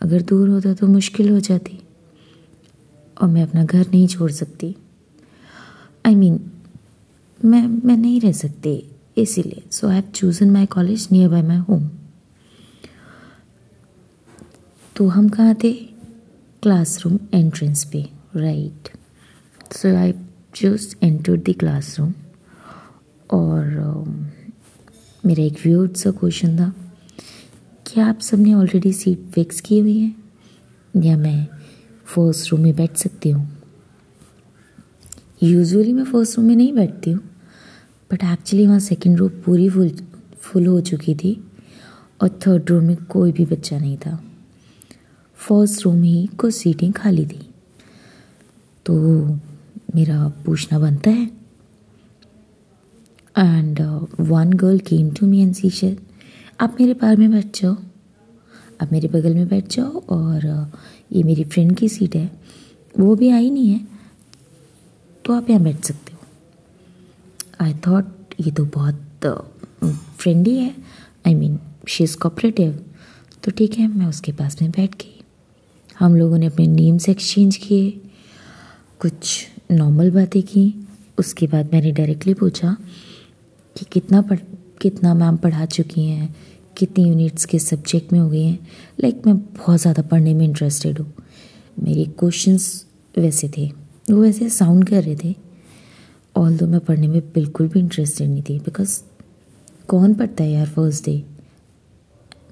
अगर 0.00 0.22
दूर 0.22 0.48
होता 0.48 0.74
तो 0.74 0.86
मुश्किल 0.86 1.30
हो 1.30 1.40
जाती 1.40 1.78
और 3.22 3.28
मैं 3.28 3.42
अपना 3.42 3.64
घर 3.64 3.86
नहीं 3.88 4.06
छोड़ 4.06 4.30
सकती। 4.30 4.76
आई 6.06 6.14
I 6.14 6.16
मीन 6.16 6.36
mean, 6.36 6.48
मैं 7.44 7.66
मैं 7.66 7.96
नहीं 7.96 8.20
रह 8.20 8.32
सकती 8.32 8.90
इसीलिए 9.18 9.62
so 9.70 9.88
I 9.88 9.94
have 9.94 10.10
chosen 10.14 10.50
my 10.50 10.66
college 10.66 11.08
near 11.12 11.28
by 11.28 11.42
my 11.42 11.56
home 11.56 11.90
तो 14.96 15.08
हम 15.08 15.28
कहाँ 15.28 15.54
थे? 15.54 15.72
क्लासरूम 16.62 17.18
एंट्रेंस 17.34 17.84
पे 17.84 18.08
right 18.36 18.88
so 19.76 19.96
I 19.96 20.12
just 20.62 20.98
entered 21.02 21.40
the 21.50 21.54
classroom 21.58 22.14
और 23.30 23.62
uh, 24.06 24.12
मेरा 25.26 25.44
एक 25.44 25.52
व्यूड 25.64 25.94
सा 25.94 26.10
क्वेश्चन 26.10 26.56
था 26.58 26.74
क्या 27.86 28.06
आप 28.06 28.20
सबने 28.20 28.54
ऑलरेडी 28.54 28.92
सीट 28.92 29.18
फिक्स 29.18 29.60
की 29.60 29.78
हुई 29.78 29.98
है? 29.98 30.14
या 30.96 31.16
मैं 31.16 31.46
फ़र्स्ट 32.04 32.52
रूम 32.52 32.60
में 32.60 32.76
बैठ 32.76 32.96
सकती 32.96 33.30
हूँ? 33.30 33.62
यूजुअली 35.42 35.92
मैं 35.92 36.04
फ़र्स्ट 36.04 36.38
रूम 36.38 36.46
में 36.46 36.56
नहीं 36.56 36.72
बैठती 36.72 37.10
हूँ 37.10 37.20
बट 38.12 38.24
एक्चुअली 38.24 38.66
वहाँ 38.66 38.78
सेकेंड 38.78 39.18
रो 39.18 39.28
पूरी 39.28 39.68
फुल 39.68 39.96
फुल 40.38 40.66
हो 40.66 40.80
चुकी 40.80 41.14
थी 41.14 41.44
और 42.22 42.28
थर्ड 42.28 42.70
रो 42.70 42.80
में 42.80 42.96
कोई 42.96 43.32
भी 43.32 43.46
बच्चा 43.46 43.78
नहीं 43.78 43.96
था। 43.96 44.24
फ़र्स्ट 45.34 45.84
रूम 45.84 45.96
में 45.96 46.08
ही 46.08 46.26
कुछ 46.26 46.54
सीटें 46.54 46.92
खाली 46.92 47.26
थी। 47.26 47.50
तो 48.86 48.94
मेरा 49.94 50.28
पूछना 50.46 50.78
बनता 50.78 51.10
है। 51.10 51.24
And 53.36 53.80
one 54.20 54.52
girl 54.52 54.78
came 54.80 55.10
to 55.10 55.26
me 55.26 55.42
and 55.42 55.54
she 55.54 55.96
आप 56.60 56.76
मेरे 56.80 56.94
पार 56.94 57.16
में 57.16 57.30
बैठ 57.30 57.60
जाओ। 57.60 57.76
आप 58.82 58.92
मेरे 58.92 59.08
बगल 59.08 59.34
में 59.34 59.48
बैठ 59.48 59.68
जाओ 59.68 60.02
और 60.08 60.46
ये 61.12 61.22
मेरी 61.22 61.44
फ्रेंड 61.44 61.76
की 61.76 61.88
सीट 61.88 62.16
है। 62.16 62.30
वो 62.94 63.14
भी 63.16 63.28
आई 63.30 63.50
नहीं 63.50 63.68
है 63.68 63.86
तो 65.24 65.32
आप 65.32 65.50
यहाँ 65.50 65.62
बैठ 65.62 65.84
सकते 65.84 66.12
हो। 66.12 66.18
आई 67.60 67.74
थॉट 67.86 68.34
ये 68.40 68.50
तो 68.50 68.64
बहुत 68.74 69.00
फ्रेंडली 70.18 70.56
है। 70.56 70.74
I 71.26 71.34
mean 71.34 71.58
she 71.88 72.04
is 72.04 72.16
cooperative 72.18 72.84
तो 73.44 73.50
ठीक 73.50 73.78
है, 73.78 73.86
मैं 73.88 74.06
उसके 74.06 74.32
पास 74.32 74.60
में 74.62 74.70
बैठ 74.70 74.94
गई। 74.94 75.20
हम 75.96 76.16
लोगों 76.16 76.38
ने 76.38 76.46
अपने 76.46 76.66
नेम्स 76.66 77.08
एक्सचेंज 77.08 77.56
किए। 77.56 77.90
कुछ 79.00 79.46
नॉर्मल 79.70 80.10
बातें 80.10 80.42
की। 80.42 80.72
उसके 81.18 81.46
बाद 81.46 81.72
मैंने 81.72 81.92
डायरेक्टली 81.92 82.34
पूछा 82.34 82.76
कि 83.76 83.84
कितना 83.92 84.20
पढ़, 84.22 84.38
कितना 84.80 85.14
मैम 85.14 85.36
पढ़ा 85.36 85.66
चुकी 85.66 86.04
हैं, 86.04 86.34
कितनी 86.76 87.04
यूनिट्स 87.04 87.44
के 87.44 87.58
सब्जेक्ट 87.58 88.12
में 88.12 88.18
हो 88.20 88.28
गई 88.30 88.42
हैं। 88.42 88.58
लाइक 89.00 89.22
मैं 89.26 89.36
बहुत 89.36 89.80
ज़्यादा 89.80 90.02
पढ़ने 90.02 90.34
में 90.34 90.44
इंटरेस्टेड 90.44 90.98
हूँ। 90.98 91.12
मेरे 91.78 92.04
क्वेश्चंस 92.18 92.84
वैसे 93.14 93.48
थे, 93.56 93.66
वो 94.10 94.20
वैसे 94.20 94.48
साउंड 94.50 94.88
कर 94.88 95.02
रहे 95.02 95.16
थे 95.24 95.34
ऑल 96.34 96.56
दो 96.56 96.66
मैं 96.66 96.80
पढ़ने 96.80 97.08
में 97.08 97.20
बिल्कुल 97.34 97.68
भी 97.68 97.80
इंटरेस्टेड 97.80 98.28
नहीं 98.28 98.42
थी 98.42 98.58
बिकॉज़ 98.60 98.98
कौन 99.88 100.14
पढ़ता 100.14 100.44
है 100.44 100.50
यार 100.50 100.66
फ़र्स्ट 100.68 101.04
डे 101.04 101.22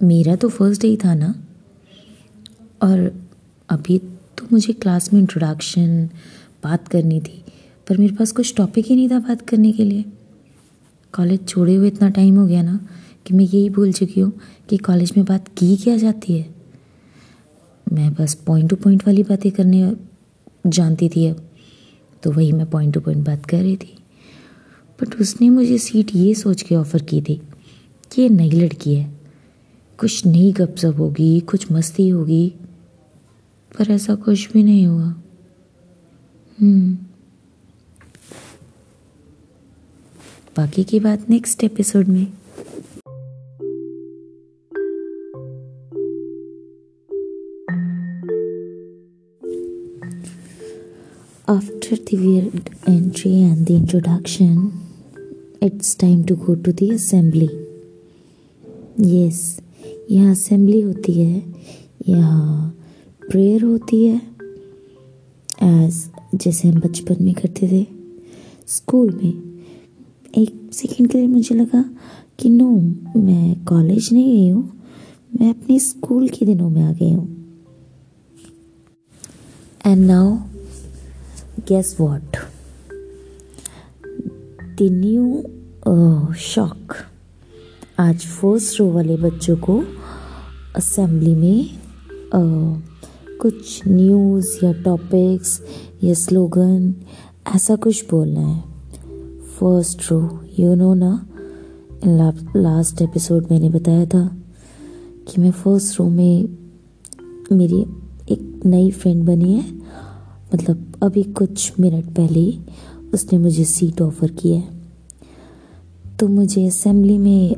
मेरा 0.03 0.35
तो 0.37 0.49
फ़र्स्ट 0.49 0.83
डे 0.83 0.89
ही 0.89 0.97
था 0.97 1.15
ना। 1.15 1.35
और 2.83 2.99
अभी 3.69 3.99
तो 4.39 4.47
मुझे 4.53 4.73
क्लास 4.75 5.13
में 5.13 5.21
इंट्रोडक्शन 5.21 6.09
बात 6.65 6.89
करनी 6.89 7.21
थी, 7.21 7.43
पर 7.87 7.97
मेरे 7.97 8.15
पास 8.15 8.33
कुछ 8.33 8.55
टॉपिक 8.57 8.87
ही 8.87 8.97
नहीं 8.97 9.09
था 9.11 9.19
बात 9.19 9.49
करने 9.49 9.73
के 9.73 9.85
लिए। 9.85 10.05
कॉलेज 11.15 11.47
छोड़े 11.49 11.75
हुए 11.75 11.89
इतना 11.89 12.09
टाइम 12.11 12.37
हो 12.39 12.47
गया 12.47 12.63
ना, 12.63 12.79
कि 13.27 13.35
मैं 13.35 13.45
यही 13.45 13.69
भूल 13.71 13.93
चुकी 13.93 14.21
हूँ 14.21 14.33
कि 14.69 14.77
कॉलेज 14.79 15.13
में 15.17 15.25
बात 15.27 15.49
की 15.49 15.77
क्या 15.77 15.97
जाती 15.97 16.33
है। 16.33 16.55
मैं 17.87 18.13
बस 18.15 18.35
पॉइंट 18.47 18.71
टू 18.71 18.77
पॉइंट 18.77 19.07
वाली 19.07 19.23
बातें 19.23 19.51
करने 19.53 19.93
जानती 20.67 21.09
थी 21.09 21.27
अब 21.27 21.49
तो 22.23 22.31
वही 22.33 22.53
मैं 22.53 22.69
पॉइंट 22.71 22.95
टू 22.95 23.01
पॉइंट 23.01 23.25
बात 23.27 23.47
कर 23.47 23.59
रही 23.59 23.77
थी। 23.77 23.97
बट 24.99 25.15
उसने 25.21 25.49
मुझे 25.51 25.79
सीट 25.79 26.15
ये 26.15 26.35
सोच 26.35 26.63
के 26.63 26.77
ऑफ़र 26.77 27.03
की 27.03 27.21
थी 27.21 27.41
कि 28.11 28.23
ये 28.23 28.29
नई 28.29 28.51
लड़की 28.51 28.95
है। 28.95 29.11
कुछ 29.99 30.27
नई 30.27 30.53
गपशप 30.53 30.99
होगी, 30.99 31.41
कुछ 31.41 31.71
मस्ती 31.73 32.09
होगी, 32.09 32.49
पर 33.75 33.91
ऐसा 33.91 34.15
कुछ 34.15 34.53
भी 34.53 34.63
नहीं 34.63 34.87
हुआ। 34.87 35.15
बाकी 40.57 40.85
की 40.85 41.01
बात 41.01 41.31
नेक्स्ट 41.31 41.65
एपिसोड 41.65 42.09
में। 42.09 42.27
After 51.49 51.97
the weird 51.97 52.69
entry 52.89 53.33
and 53.33 53.67
the 53.67 53.71
introduction 53.71 54.73
it's 55.63 55.97
time 55.99 56.23
to 56.23 56.37
go 56.37 56.55
to 56.55 56.73
the 56.73 56.91
assembly 56.91 57.49
yes 59.01 59.61
यह 60.11 60.31
असेंबली 60.31 60.81
होती 60.81 61.13
है, 61.13 61.43
यह 62.09 62.29
प्रेयर 63.31 63.65
होती 63.65 64.05
है 64.05 64.21
एज 65.63 66.13
जैसे 66.35 66.69
हम 66.69 66.81
बचपन 66.81 67.17
में 67.21 67.35
करते 67.35 67.69
थे 67.69 67.87
स्कूल 68.69 69.11
में। 69.23 69.33
एक 70.39 70.71
सेकेंड 70.75 71.11
के 71.11 71.19
लिए 71.19 71.27
मुझे 71.27 71.55
लगा 71.55 71.85
कि 72.39 72.51
नो 72.51 72.71
मैं 73.21 73.65
कॉलेज 73.65 74.13
नहीं 74.13 74.37
गई 74.37 74.49
हूँ 74.49 74.83
मैं 75.41 75.51
अपने 75.51 75.79
स्कूल 75.79 76.29
के 76.29 76.47
दिनों 76.47 76.71
में 76.71 76.83
आ 76.83 76.93
गई 76.93 77.13
हूँ। 77.13 77.29
And 79.87 80.07
now 80.07 80.37
guess 81.61 82.01
what 82.01 82.37
the 84.79 84.89
new 84.93 86.35
shock 86.35 86.95
आज 87.99 88.27
फ़र्स्ट 88.27 88.81
रो 88.81 88.91
वाले 88.93 89.17
बच्चों 89.17 89.57
को 89.57 89.83
असेंबली 90.77 91.35
में 91.35 91.79
uh, 92.29 92.92
कुछ 93.43 93.81
न्यूज़ 93.89 94.65
या 94.65 94.73
टॉपिक्स 94.73 95.61
या 96.05 96.15
स्लोगन 96.15 96.95
ऐसा 97.55 97.77
कुछ 97.77 98.05
बोलना 98.11 98.41
है। 98.41 98.61
फ़र्स्ट 99.59 100.13
रो 100.13 100.21
यू 100.59 100.75
नो 100.75 100.95
ना 100.95 101.29
लास्ट 102.57 103.03
एपिसोड 103.03 103.47
मैंने 103.51 103.71
बताया 103.71 104.07
था 104.07 104.25
कि 105.29 105.41
मैं 105.41 105.51
फ़र्स्ट 105.51 106.01
रो 106.01 106.09
में 106.09 106.49
मेरी 107.53 107.81
एक 108.31 108.63
नई 108.67 108.91
फ्रेंड 108.91 109.25
बनी 109.27 109.55
है। 109.55 109.65
मतलब 110.55 110.93
अभी 111.03 111.23
कुछ 111.23 111.73
मिनट 111.81 112.05
पहले 112.05 112.41
ही 112.41 112.61
उसने 113.15 113.39
मुझे 113.39 113.65
सीट 113.65 114.03
ऑफ़र 114.03 114.31
की 114.31 114.53
है। 114.53 114.69
तो 116.21 116.29
मुझे 116.29 116.67
असेंबली 116.67 117.19
में 117.19 117.55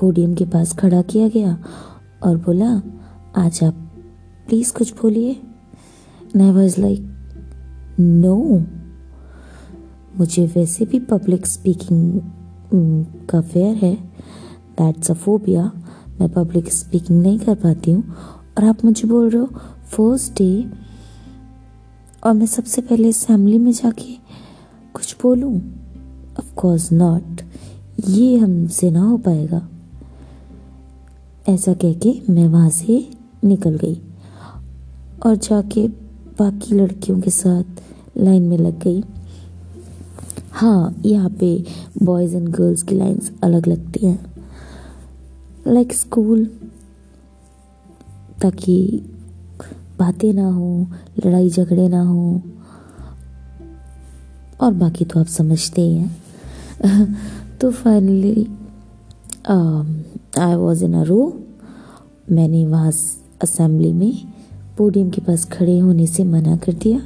पोडियम 0.00 0.34
के 0.34 0.44
पास 0.44 0.72
खड़ा 0.72 1.02
किया 1.02 1.28
गया 1.28 1.58
और 2.22 2.36
बोला, 2.36 2.82
आज 3.36 3.60
आप 3.64 3.89
प्लीज़ 4.50 4.72
कुछ 4.72 4.92
बोलिए। 4.92 5.32
आई 6.36 6.50
वॉज़ 6.50 6.80
लाइक 6.80 7.96
नो 8.00 8.36
मुझे 10.18 10.46
वैसे 10.46 10.84
भी 10.84 10.98
पब्लिक 11.00 11.46
स्पीकिंग 11.46 12.20
का 13.30 13.40
फेयर 13.40 13.76
है। 13.76 13.94
दैट्स 14.78 15.10
अ 15.10 15.14
फोबिया 15.14 15.70
मैं 16.20 16.28
पब्लिक 16.28 16.72
स्पीकिंग 16.72 17.22
नहीं 17.22 17.38
कर 17.38 17.54
पाती 17.54 17.90
हूँ। 17.90 18.02
और 18.58 18.64
आप 18.64 18.84
मुझे 18.84 19.08
बोल 19.08 19.30
रहे 19.30 19.42
हो 19.42 19.46
फ़र्स्ट 19.86 20.32
डे 20.32 20.66
और 22.24 22.34
मैं 22.34 22.46
सबसे 22.46 22.82
पहले 22.82 23.08
असेंबली 23.08 23.58
में 23.58 23.72
जाके 23.72 24.12
कुछ 24.94 25.16
बोलूँ? 25.22 25.56
ऑफ़ 26.38 26.54
कोर्स 26.54 26.92
नॉट 26.92 27.40
ये 28.08 28.36
हमसे 28.38 28.90
ना 28.90 29.00
हो 29.00 29.16
पाएगा। 29.18 29.68
ऐसा 31.48 31.74
कह 31.74 31.92
के 31.92 32.20
मैं 32.30 32.48
वहाँ 32.48 32.70
से 32.70 33.10
निकल 33.44 33.76
गई। 33.76 34.00
और 35.26 35.36
जाके 35.36 35.88
बाकी 36.38 36.74
लड़कियों 36.74 37.20
के 37.20 37.30
साथ 37.30 37.64
लाइन 38.18 38.42
में 38.42 38.58
लग 38.58 38.78
गई। 38.78 39.04
हाँ 40.52 41.02
यहाँ 41.06 41.30
पे 41.30 41.64
बॉयज़ 42.02 42.36
एंड 42.36 42.48
गर्ल्स 42.48 42.82
की 42.82 42.94
लाइंस 42.94 43.32
अलग 43.42 43.66
लगती 43.66 44.06
हैं। 44.06 44.34
लाइक 45.66 45.92
स्कूल 45.92 46.44
ताकि 48.42 49.06
बातें 49.98 50.32
ना 50.32 50.48
हो, 50.48 50.86
लड़ाई 51.26 51.50
झगड़े 51.50 51.88
ना 51.88 52.02
हो। 52.02 52.42
और 54.60 54.72
बाकी 54.72 55.04
तो 55.04 55.20
आप 55.20 55.26
समझते 55.26 55.82
ही 55.82 55.94
हैं। 55.96 56.22
तो 57.60 57.70
फाइनली 57.70 58.48
आई 60.38 60.54
वॉज़ 60.54 60.84
इन 60.84 60.94
अ 60.94 61.02
रो 61.02 61.40
मैंने 62.30 62.66
वहाँ 62.66 62.92
असेंबली 63.42 63.92
में 63.92 64.39
पोडियम 64.80 65.10
के 65.10 65.20
पास 65.20 65.44
खड़े 65.44 65.78
होने 65.78 66.06
से 66.06 66.24
मना 66.24 66.56
कर 66.56 66.72
दिया। 66.72 66.98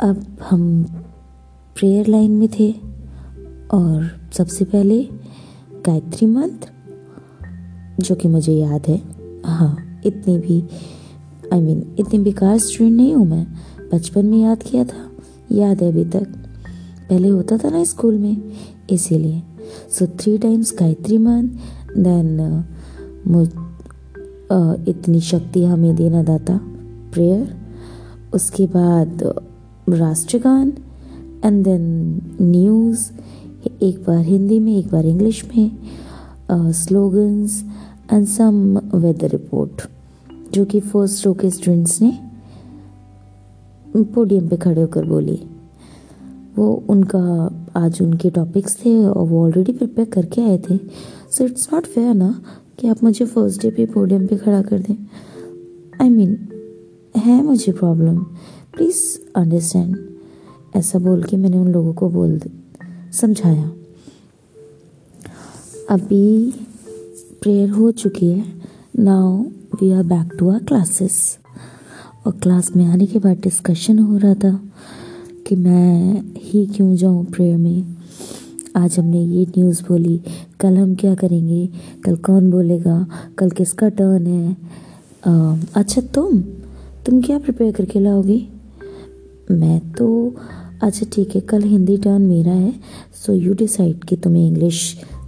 अब 0.00 0.36
हम 0.50 0.84
प्रेयर 1.76 2.06
लाइन 2.06 2.30
में 2.30 2.48
थे 2.60 2.74
और 3.70 4.28
सबसे 4.32 4.64
पहले 4.64 5.08
गायत्री 5.86 6.26
मंत्र 6.26 6.68
जो 8.00 8.14
कि 8.14 8.28
मुझे 8.28 8.52
याद 8.52 8.86
है। 8.88 9.02
हाँ 9.46 10.00
इतनी 10.06 10.38
भी 10.38 10.64
आई 11.52 11.60
I 11.60 11.62
मीन 11.62 11.80
mean, 11.80 12.00
इतनी 12.00 12.18
बेकार 12.18 12.58
स्टूडेंट 12.58 12.96
नहीं 12.96 13.14
हूँ 13.14 13.26
मैं। 13.26 13.46
बचपन 13.92 14.26
में 14.26 14.38
याद 14.38 14.62
किया 14.62 14.84
था। 14.84 15.10
याद 15.52 15.82
है 15.82 15.88
अभी 15.88 16.04
तक। 16.04 16.28
पहले 17.10 17.28
होता 17.28 17.58
था 17.58 17.70
ना 17.70 17.84
स्कूल 17.84 18.18
में 18.18 18.52
इसीलिए। 18.90 19.42
सो 19.98 20.06
थ्री 20.06 20.38
टाइम्स 20.38 20.76
गायत्री 20.78 21.18
मन 21.18 21.46
देन 21.98 22.64
मुझ 23.26 23.48
इतनी 24.52 25.20
शक्ति 25.20 25.64
हमें 25.64 25.94
देना 25.96 26.22
दाता 26.22 26.58
प्रेयर 27.12 27.56
उसके 28.34 28.66
बाद 28.66 29.22
राष्ट्रगान 29.88 30.72
एंड 31.44 31.64
देन 31.64 31.82
न्यूज़ 32.40 33.10
एक 33.82 33.98
बार 34.06 34.18
हिंदी 34.18 34.58
में, 34.60 34.76
एक 34.76 34.88
बार 34.92 35.06
इंग्लिश 35.06 35.44
में 35.46 36.72
slogans 36.74 37.62
and 38.12 38.26
some 38.26 38.78
weather 38.94 39.28
report 39.28 39.82
जो 40.52 40.64
कि 40.64 40.80
फ़र्स्ट 40.80 41.26
रो 41.26 41.32
के 41.34 41.50
स्टूडेंट्स 41.50 42.00
ने 42.02 42.18
पोडियम 43.96 44.48
पे 44.48 44.56
खड़े 44.56 44.80
होकर 44.80 45.04
बोली। 45.04 45.40
वो 46.56 46.70
उनका, 46.90 47.50
आज 47.76 48.00
उनके 48.02 48.30
टॉपिक्स 48.30 48.76
थे 48.84 48.96
और 49.06 49.26
वो 49.26 49.44
ऑलरेडी 49.44 49.72
प्रिपेयर 49.72 50.08
करके 50.10 50.42
आए 50.42 50.58
थे। 50.60 50.76
सो 51.30 51.44
इट्स 51.44 51.68
नॉट 51.72 51.86
फेयर 51.86 52.14
ना 52.14 52.34
कि 52.78 52.88
आप 52.88 53.04
मुझे 53.04 53.24
फ़र्स्ट 53.24 53.62
डे 53.62 53.70
पे 53.70 53.86
पोडियम 53.86 54.26
पे 54.26 54.36
खड़ा 54.36 54.62
कर 54.62 54.78
दें। 54.78 55.06
आई 56.00 56.08
I 56.08 56.12
मीन 56.12 56.36
mean, 56.36 57.22
है 57.24 57.42
मुझे 57.42 57.72
प्रॉब्लम 57.72 58.18
प्लीज़ 58.74 59.18
अंडरस्टैंड 59.36 59.96
ऐसा 60.76 60.98
बोल 60.98 61.22
के 61.22 61.36
मैंने 61.36 61.56
उन 61.56 61.72
लोगों 61.72 61.94
को 61.94 62.08
बोल 62.08 62.40
समझाया। 63.12 63.72
अभी 65.90 66.52
प्रेयर 67.42 67.70
हो 67.70 67.90
चुकी 67.90 68.26
है। 68.26 68.44
Now 68.98 69.42
we 69.80 69.90
are 69.90 70.02
back 70.02 70.36
to 70.38 70.48
our 70.48 70.58
classes 70.58 71.38
और 72.26 72.32
क्लास 72.32 72.76
में 72.76 72.84
आने 72.84 73.06
के 73.06 73.18
बाद 73.18 73.36
डिस्कशन 73.36 73.98
हो 73.98 74.16
रहा 74.16 74.34
था 74.34 74.60
कि 75.46 75.56
मैं 75.56 76.22
ही 76.36 76.66
क्यों 76.66 76.96
जाऊँ 76.96 77.24
प्रेयर 77.24 77.56
में। 77.56 77.97
आज 78.78 78.98
हमने 78.98 79.20
ये 79.20 79.44
न्यूज़ 79.56 79.82
बोली 79.82 80.20
कल 80.60 80.76
हम 80.76 80.94
क्या 80.94 81.14
करेंगे? 81.14 81.66
कल 82.04 82.16
कौन 82.16 82.50
बोलेगा? 82.50 83.06
कल 83.38 83.50
किसका 83.50 83.88
टर्न 83.88 84.26
है? 84.26 84.56
आ, 85.26 85.56
अच्छा 85.76 86.00
तुम? 86.14 86.40
तुम 87.06 87.20
क्या 87.22 87.38
प्रिपेयर 87.38 87.72
करके 87.72 88.00
लाओगी? 88.00 88.38
मैं 89.50 89.80
तो 89.92 90.08
अच्छा 90.82 91.06
ठीक 91.12 91.34
है 91.34 91.40
कल 91.40 91.62
हिंदी 91.62 91.96
टर्न 91.96 92.22
मेरा 92.22 92.52
है 92.52 92.72
सो 93.24 93.32
यू 93.32 93.54
डिसाइड 93.54 94.04
कि 94.04 94.16
तुम्हें 94.16 94.46
इंग्लिश 94.46 94.82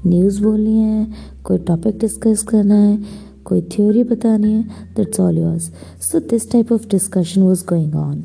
न्यूज़ 0.06 0.42
बोलनी 0.42 0.78
है 0.78 1.06
कोई 1.44 1.58
टॉपिक 1.58 1.98
डिस्कस 1.98 2.42
करना 2.42 2.74
है 2.74 2.98
कोई 3.44 3.62
थ्योरी 3.72 4.04
बतानी 4.04 4.52
है 4.52 4.62
that's 4.96 5.20
all 5.20 5.38
yours 5.38 5.70
so 6.02 6.20
this 6.30 6.50
type 6.52 6.72
of 6.72 6.88
discussion 6.90 7.42
was 7.42 7.64
going 7.68 7.94
on 7.94 8.24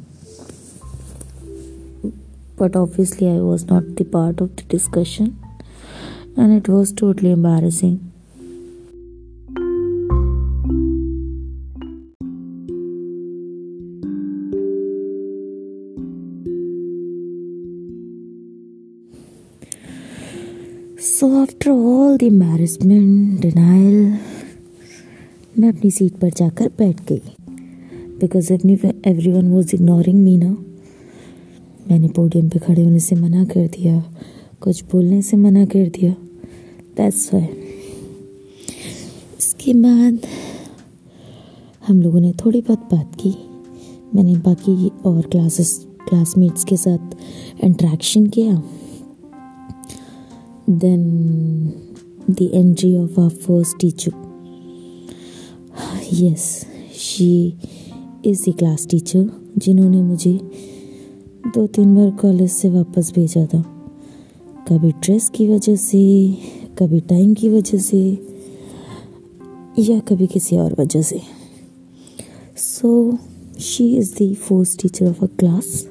but 2.58 2.76
obviously 2.76 3.28
I 3.30 3.40
was 3.40 3.66
not 3.66 3.96
the 3.96 4.06
part 4.06 4.42
of 4.42 4.56
the 4.56 4.64
discussion 4.64 5.38
and 6.38 6.54
it 6.54 6.68
was 6.70 6.92
totally 6.92 7.32
embarrassing. 7.32 7.96
So 21.06 21.28
after 21.42 21.70
all 21.72 22.18
the 22.18 22.24
embarrassment 22.24 23.42
denial 23.42 23.96
मैं 25.60 25.70
अपनी 25.70 25.92
seat 25.92 26.14
पर 26.22 26.30
जाकर 26.38 26.70
बैठ 26.78 27.02
गई 27.12 27.22
because 28.20 28.52
every 28.54 29.32
one 29.32 29.48
was 29.48 29.76
ignoring 29.76 30.24
me 30.24 30.36
ना 30.38 30.56
मैंने 31.92 32.08
podium 32.08 32.50
पे 32.50 32.60
खड़े 32.60 32.84
होने 32.84 33.00
से 33.00 33.16
मना 33.16 33.44
कर 33.46 33.68
दिया। 33.68 34.04
कुछ 34.62 34.84
बोलने 34.84 35.22
से 35.22 35.38
मना 35.38 35.66
कर 35.66 35.90
दिया। 35.90 36.12
दैट्स 36.98 37.34
वाई 37.34 37.48
इसके 39.40 39.74
बाद 39.74 40.20
हम 41.88 42.02
लोगों 42.02 42.20
ने 42.20 42.32
थोड़ी 42.32 42.62
बहुत 42.62 42.88
बात 42.92 43.16
की। 43.16 43.34
मैंने 44.16 44.36
बाकी 44.36 44.92
और 45.06 45.22
क्लासेस 45.22 45.86
क्लासमेट्स 46.10 46.64
के 46.64 46.78
साथ 46.78 47.16
इंट्रैक्शन 47.64 48.28
किया। 48.28 48.62
Then 50.70 51.74
the 52.30 52.50
entry 52.54 52.96
of 52.98 53.20
our 53.22 53.30
first 53.30 53.78
teacher 53.80 54.12
yes 56.14 56.66
she 56.98 57.58
is 58.26 58.50
the 58.50 58.54
class 58.58 58.88
teacher 58.88 59.30
जिन्होंने 59.58 60.02
मुझे 60.02 60.40
दो 61.46 61.68
तीन 61.68 61.96
बार 61.96 62.10
कॉलेज 62.12 62.52
से 62.52 62.70
वापस 62.70 63.12
भेजा 63.16 63.46
था। 63.46 63.62
कभी 64.68 64.92
ड्रेस 64.92 65.30
की 65.30 65.48
वजह 65.48 65.76
से, 65.76 66.32
कभी 66.80 67.00
टाइम 67.00 67.34
की 67.34 67.50
वजह 67.50 67.78
से, 67.78 68.00
या 69.80 70.00
कभी 70.00 70.28
किसी 70.28 70.58
और 70.58 70.76
वजह 70.80 71.02
से। 71.02 71.22
So 72.58 73.18
she 73.60 73.98
is 73.98 74.14
the 74.14 74.34
first 74.34 74.82
teacher 74.82 75.10
of 75.10 75.24
a 75.24 75.28
class 75.40 75.88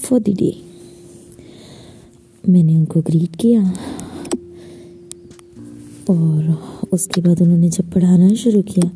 for 0.00 0.20
the 0.20 0.28
day 0.28 0.54
मैंने 2.48 2.76
उनको 2.76 3.00
ग्रीट 3.00 3.36
किया 3.36 3.62
और 6.10 6.58
उसके 6.92 7.20
बाद 7.20 7.42
उन्होंने 7.42 7.68
जब 7.68 7.92
पढ़ाना 7.92 8.34
शुरू 8.34 8.62
किया, 8.62 8.90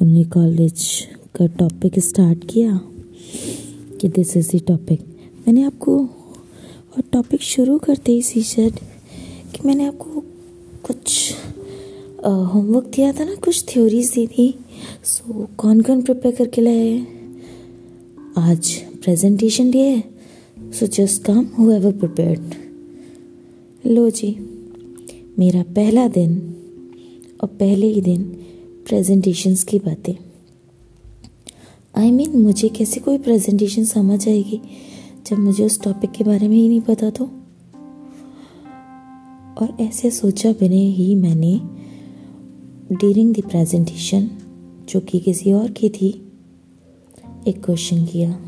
उन्होंने 0.00 0.24
कॉलेज 0.24 1.08
का 1.34 1.46
टॉपिक 1.46 1.98
स्टार्ट 1.98 2.44
किया। 2.50 2.80
कि 4.00 4.08
दिस 4.08 4.36
इज़ 4.36 4.56
द 4.56 4.60
टॉपिक 4.66 5.00
मैंने 5.46 5.62
आपको 5.62 5.98
और 5.98 7.02
टॉपिक 7.12 7.42
शुरू 7.42 7.78
करते 7.78 8.12
ही 8.12 8.22
सी 8.22 8.42
सेड 8.42 8.72
कि 9.54 9.66
मैंने 9.66 9.86
आपको 9.86 10.22
कुछ 10.84 11.34
होमवर्क 12.24 12.86
दिया 12.86 13.12
था 13.12 13.24
ना 13.24 13.34
कुछ 13.34 13.64
थ्योरीज 13.64 14.10
दी 14.10 14.26
थी। 14.26 14.54
सो 15.04 15.32
so, 15.32 15.56
कौन 15.56 15.80
कौन 15.80 16.02
प्रिपेयर 16.02 16.34
करके 16.34 16.60
लाए 16.60 16.98
आज 18.38 18.74
प्रेजेंटेशन 19.02 19.70
डे 19.70 19.78
है। 19.78 20.02
So 20.72 20.86
just 20.86 21.22
come 21.22 21.44
whoever 21.72 21.92
prepared 21.92 22.54
लो 23.84 24.08
जी 24.10 24.36
मेरा 25.38 25.62
पहला 25.62 26.08
दिन 26.08 26.38
और 27.42 27.48
पहले 27.48 27.86
ही 27.86 28.00
दिन 28.00 28.22
प्रेजेंटेशंस 28.88 29.64
की 29.64 29.78
बातें। 29.78 30.14
आई 31.98 32.10
I 32.10 32.12
मीन 32.12 32.30
mean, 32.30 32.42
मुझे 32.42 32.68
कैसे 32.68 33.00
कोई 33.00 33.18
प्रेजेंटेशन 33.18 33.84
समझ 33.84 34.28
आएगी? 34.28 34.60
जब 35.26 35.38
मुझे 35.38 35.64
उस 35.64 35.82
टॉपिक 35.82 36.10
के 36.10 36.24
बारे 36.24 36.48
में 36.48 36.56
ही 36.56 36.68
नहीं 36.68 36.80
पता 36.80 37.10
तो? 37.10 37.24
और 39.60 39.76
ऐसे 39.80 40.10
सोचा 40.10 40.52
बिना 40.52 40.74
ही 40.74 41.14
मैंने 41.14 41.60
ड्यूरिंग 42.96 43.34
द 43.34 43.40
प्रेजेंटेशन 43.40 44.30
जो 44.88 45.00
कि 45.00 45.18
किसी 45.18 45.52
और 45.52 45.70
की 45.70 45.88
थी 45.88 46.32
एक 47.48 47.64
क्वेश्चन 47.64 48.04
किया। 48.04 48.40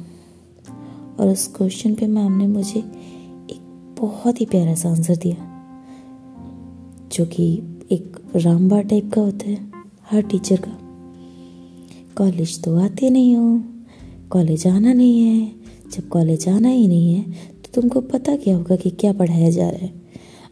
और 1.20 1.28
उस 1.28 1.54
क्वेश्चन 1.56 1.94
पे 1.94 2.06
मैम 2.06 2.32
ने 2.32 2.46
मुझे 2.46 2.80
एक 3.50 3.94
बहुत 4.00 4.40
ही 4.40 4.46
प्यारा 4.46 4.74
सा 4.74 4.90
आंसर 4.90 5.16
दिया 5.16 5.36
जो 7.12 7.26
कि 7.26 7.62
एक 7.92 8.16
रामबार 8.36 8.82
टाइप 8.82 9.12
का 9.12 9.20
होता 9.20 9.50
है 9.50 9.70
हर 10.10 10.22
टीचर 10.22 10.56
का। 10.56 10.80
कॉलेज 12.20 12.62
तो 12.62 12.74
आते 12.76 13.09
नहीं 13.11 13.37
हो। 13.37 13.62
कॉलेज 14.30 14.66
आना 14.66 14.92
नहीं 14.92 15.20
है। 15.20 15.52
जब 15.92 16.09
कॉलेज 16.09 16.48
आना 16.48 16.68
ही 16.68 16.87
नहीं 16.88 17.14
है 17.14 17.22
तो 17.62 17.70
तुमको 17.74 18.00
पता 18.00 18.35
क्या 18.37 18.56
होगा 18.56 18.76
कि 18.76 18.90
क्या 18.90 19.12
पढ़ाया 19.12 19.50
जा 19.50 19.68
रहा 19.68 19.85
है। 19.85 19.92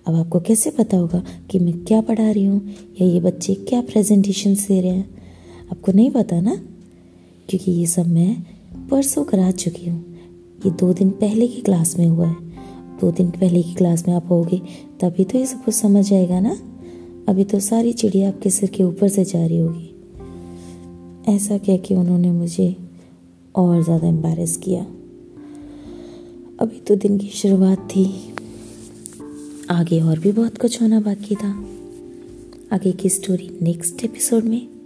अब 0.07 0.15
आपको 0.15 0.41
कैसे 0.41 0.71
पता 0.71 0.97
होगा 0.97 1.23
कि 1.51 1.59
मैं 1.59 1.75
क्या 1.85 2.01
पढ़ा 2.01 2.31
रही 2.31 2.45
हूँ 2.45 2.75
या 3.01 3.07
ये 3.07 3.21
बच्चे 3.21 3.55
क्या 3.69 3.81
प्रेजेंटेशन 3.81 4.55
दे 4.55 4.81
रहे 4.81 4.91
हैं? 4.91 5.09
आपको 5.71 5.93
नहीं 5.93 6.11
पता 6.11 6.41
ना? 6.41 6.55
क्योंकि 7.49 7.71
ये 7.71 7.87
सब 7.87 8.07
मैं 8.07 8.35
परसों 8.91 9.25
करा 9.25 9.51
चुकी 9.51 9.87
हूँ। 9.87 10.01
ये 10.67 10.71
दो 10.71 10.93
दिन 10.93 11.11
पहले 11.11 11.49
की 11.49 11.61
क्लास 11.61 11.99
में 11.99 12.07
हुआ 12.07 12.29
है। 12.29 12.37
दो 13.01 13.11
दिन 13.11 13.31
पहले 13.31 13.63
की 13.63 13.75
क्लास 13.75 14.07
में 14.09 14.15
आप 14.15 14.31
होगे, 14.31 14.61
तभी 15.01 15.25
तो 15.25 15.39
ये 15.39 15.47
सब 15.47 15.65
कुछ 15.65 15.75
समझ 15.75 16.13
आएगा 16.13 16.41
ना? 16.41 16.57
अभी 17.29 17.45
तो 17.45 17.61
सारी 17.61 17.93
चिड़िया 17.93 18.29
आपके 18.29 18.51
सिर 18.51 18.71
के 18.71 18.85
ऊपर 18.85 19.09
से 19.09 19.25
जा 19.25 19.47
रही 19.47 19.59
होगी। 19.59 19.88
ऐसा 21.29 21.59
कह 21.59 21.77
के 21.77 21.95
उन्होंने 21.95 22.31
मुझे 22.31 22.77
और 23.55 23.83
ज़्यादा 23.83 24.07
एम्बेरस 24.07 24.57
किया। 24.57 24.83
अभी 26.61 26.81
तो 26.81 26.95
दिन 26.95 27.19
की 27.19 27.27
शुरुआत 27.27 27.79
थी। 27.79 28.35
आगे 29.71 30.01
और 30.01 30.19
भी 30.19 30.33
बहुत 30.33 30.59
कुछ 30.59 30.83
होना 30.83 31.01
बाकी 31.01 31.35
था। 31.35 31.51
आगे 32.73 32.93
की 32.93 33.09
स्टोरी 33.09 33.59
नेक्स्ट 33.63 34.05
एपिसोड 34.05 34.45
में। 34.45 34.78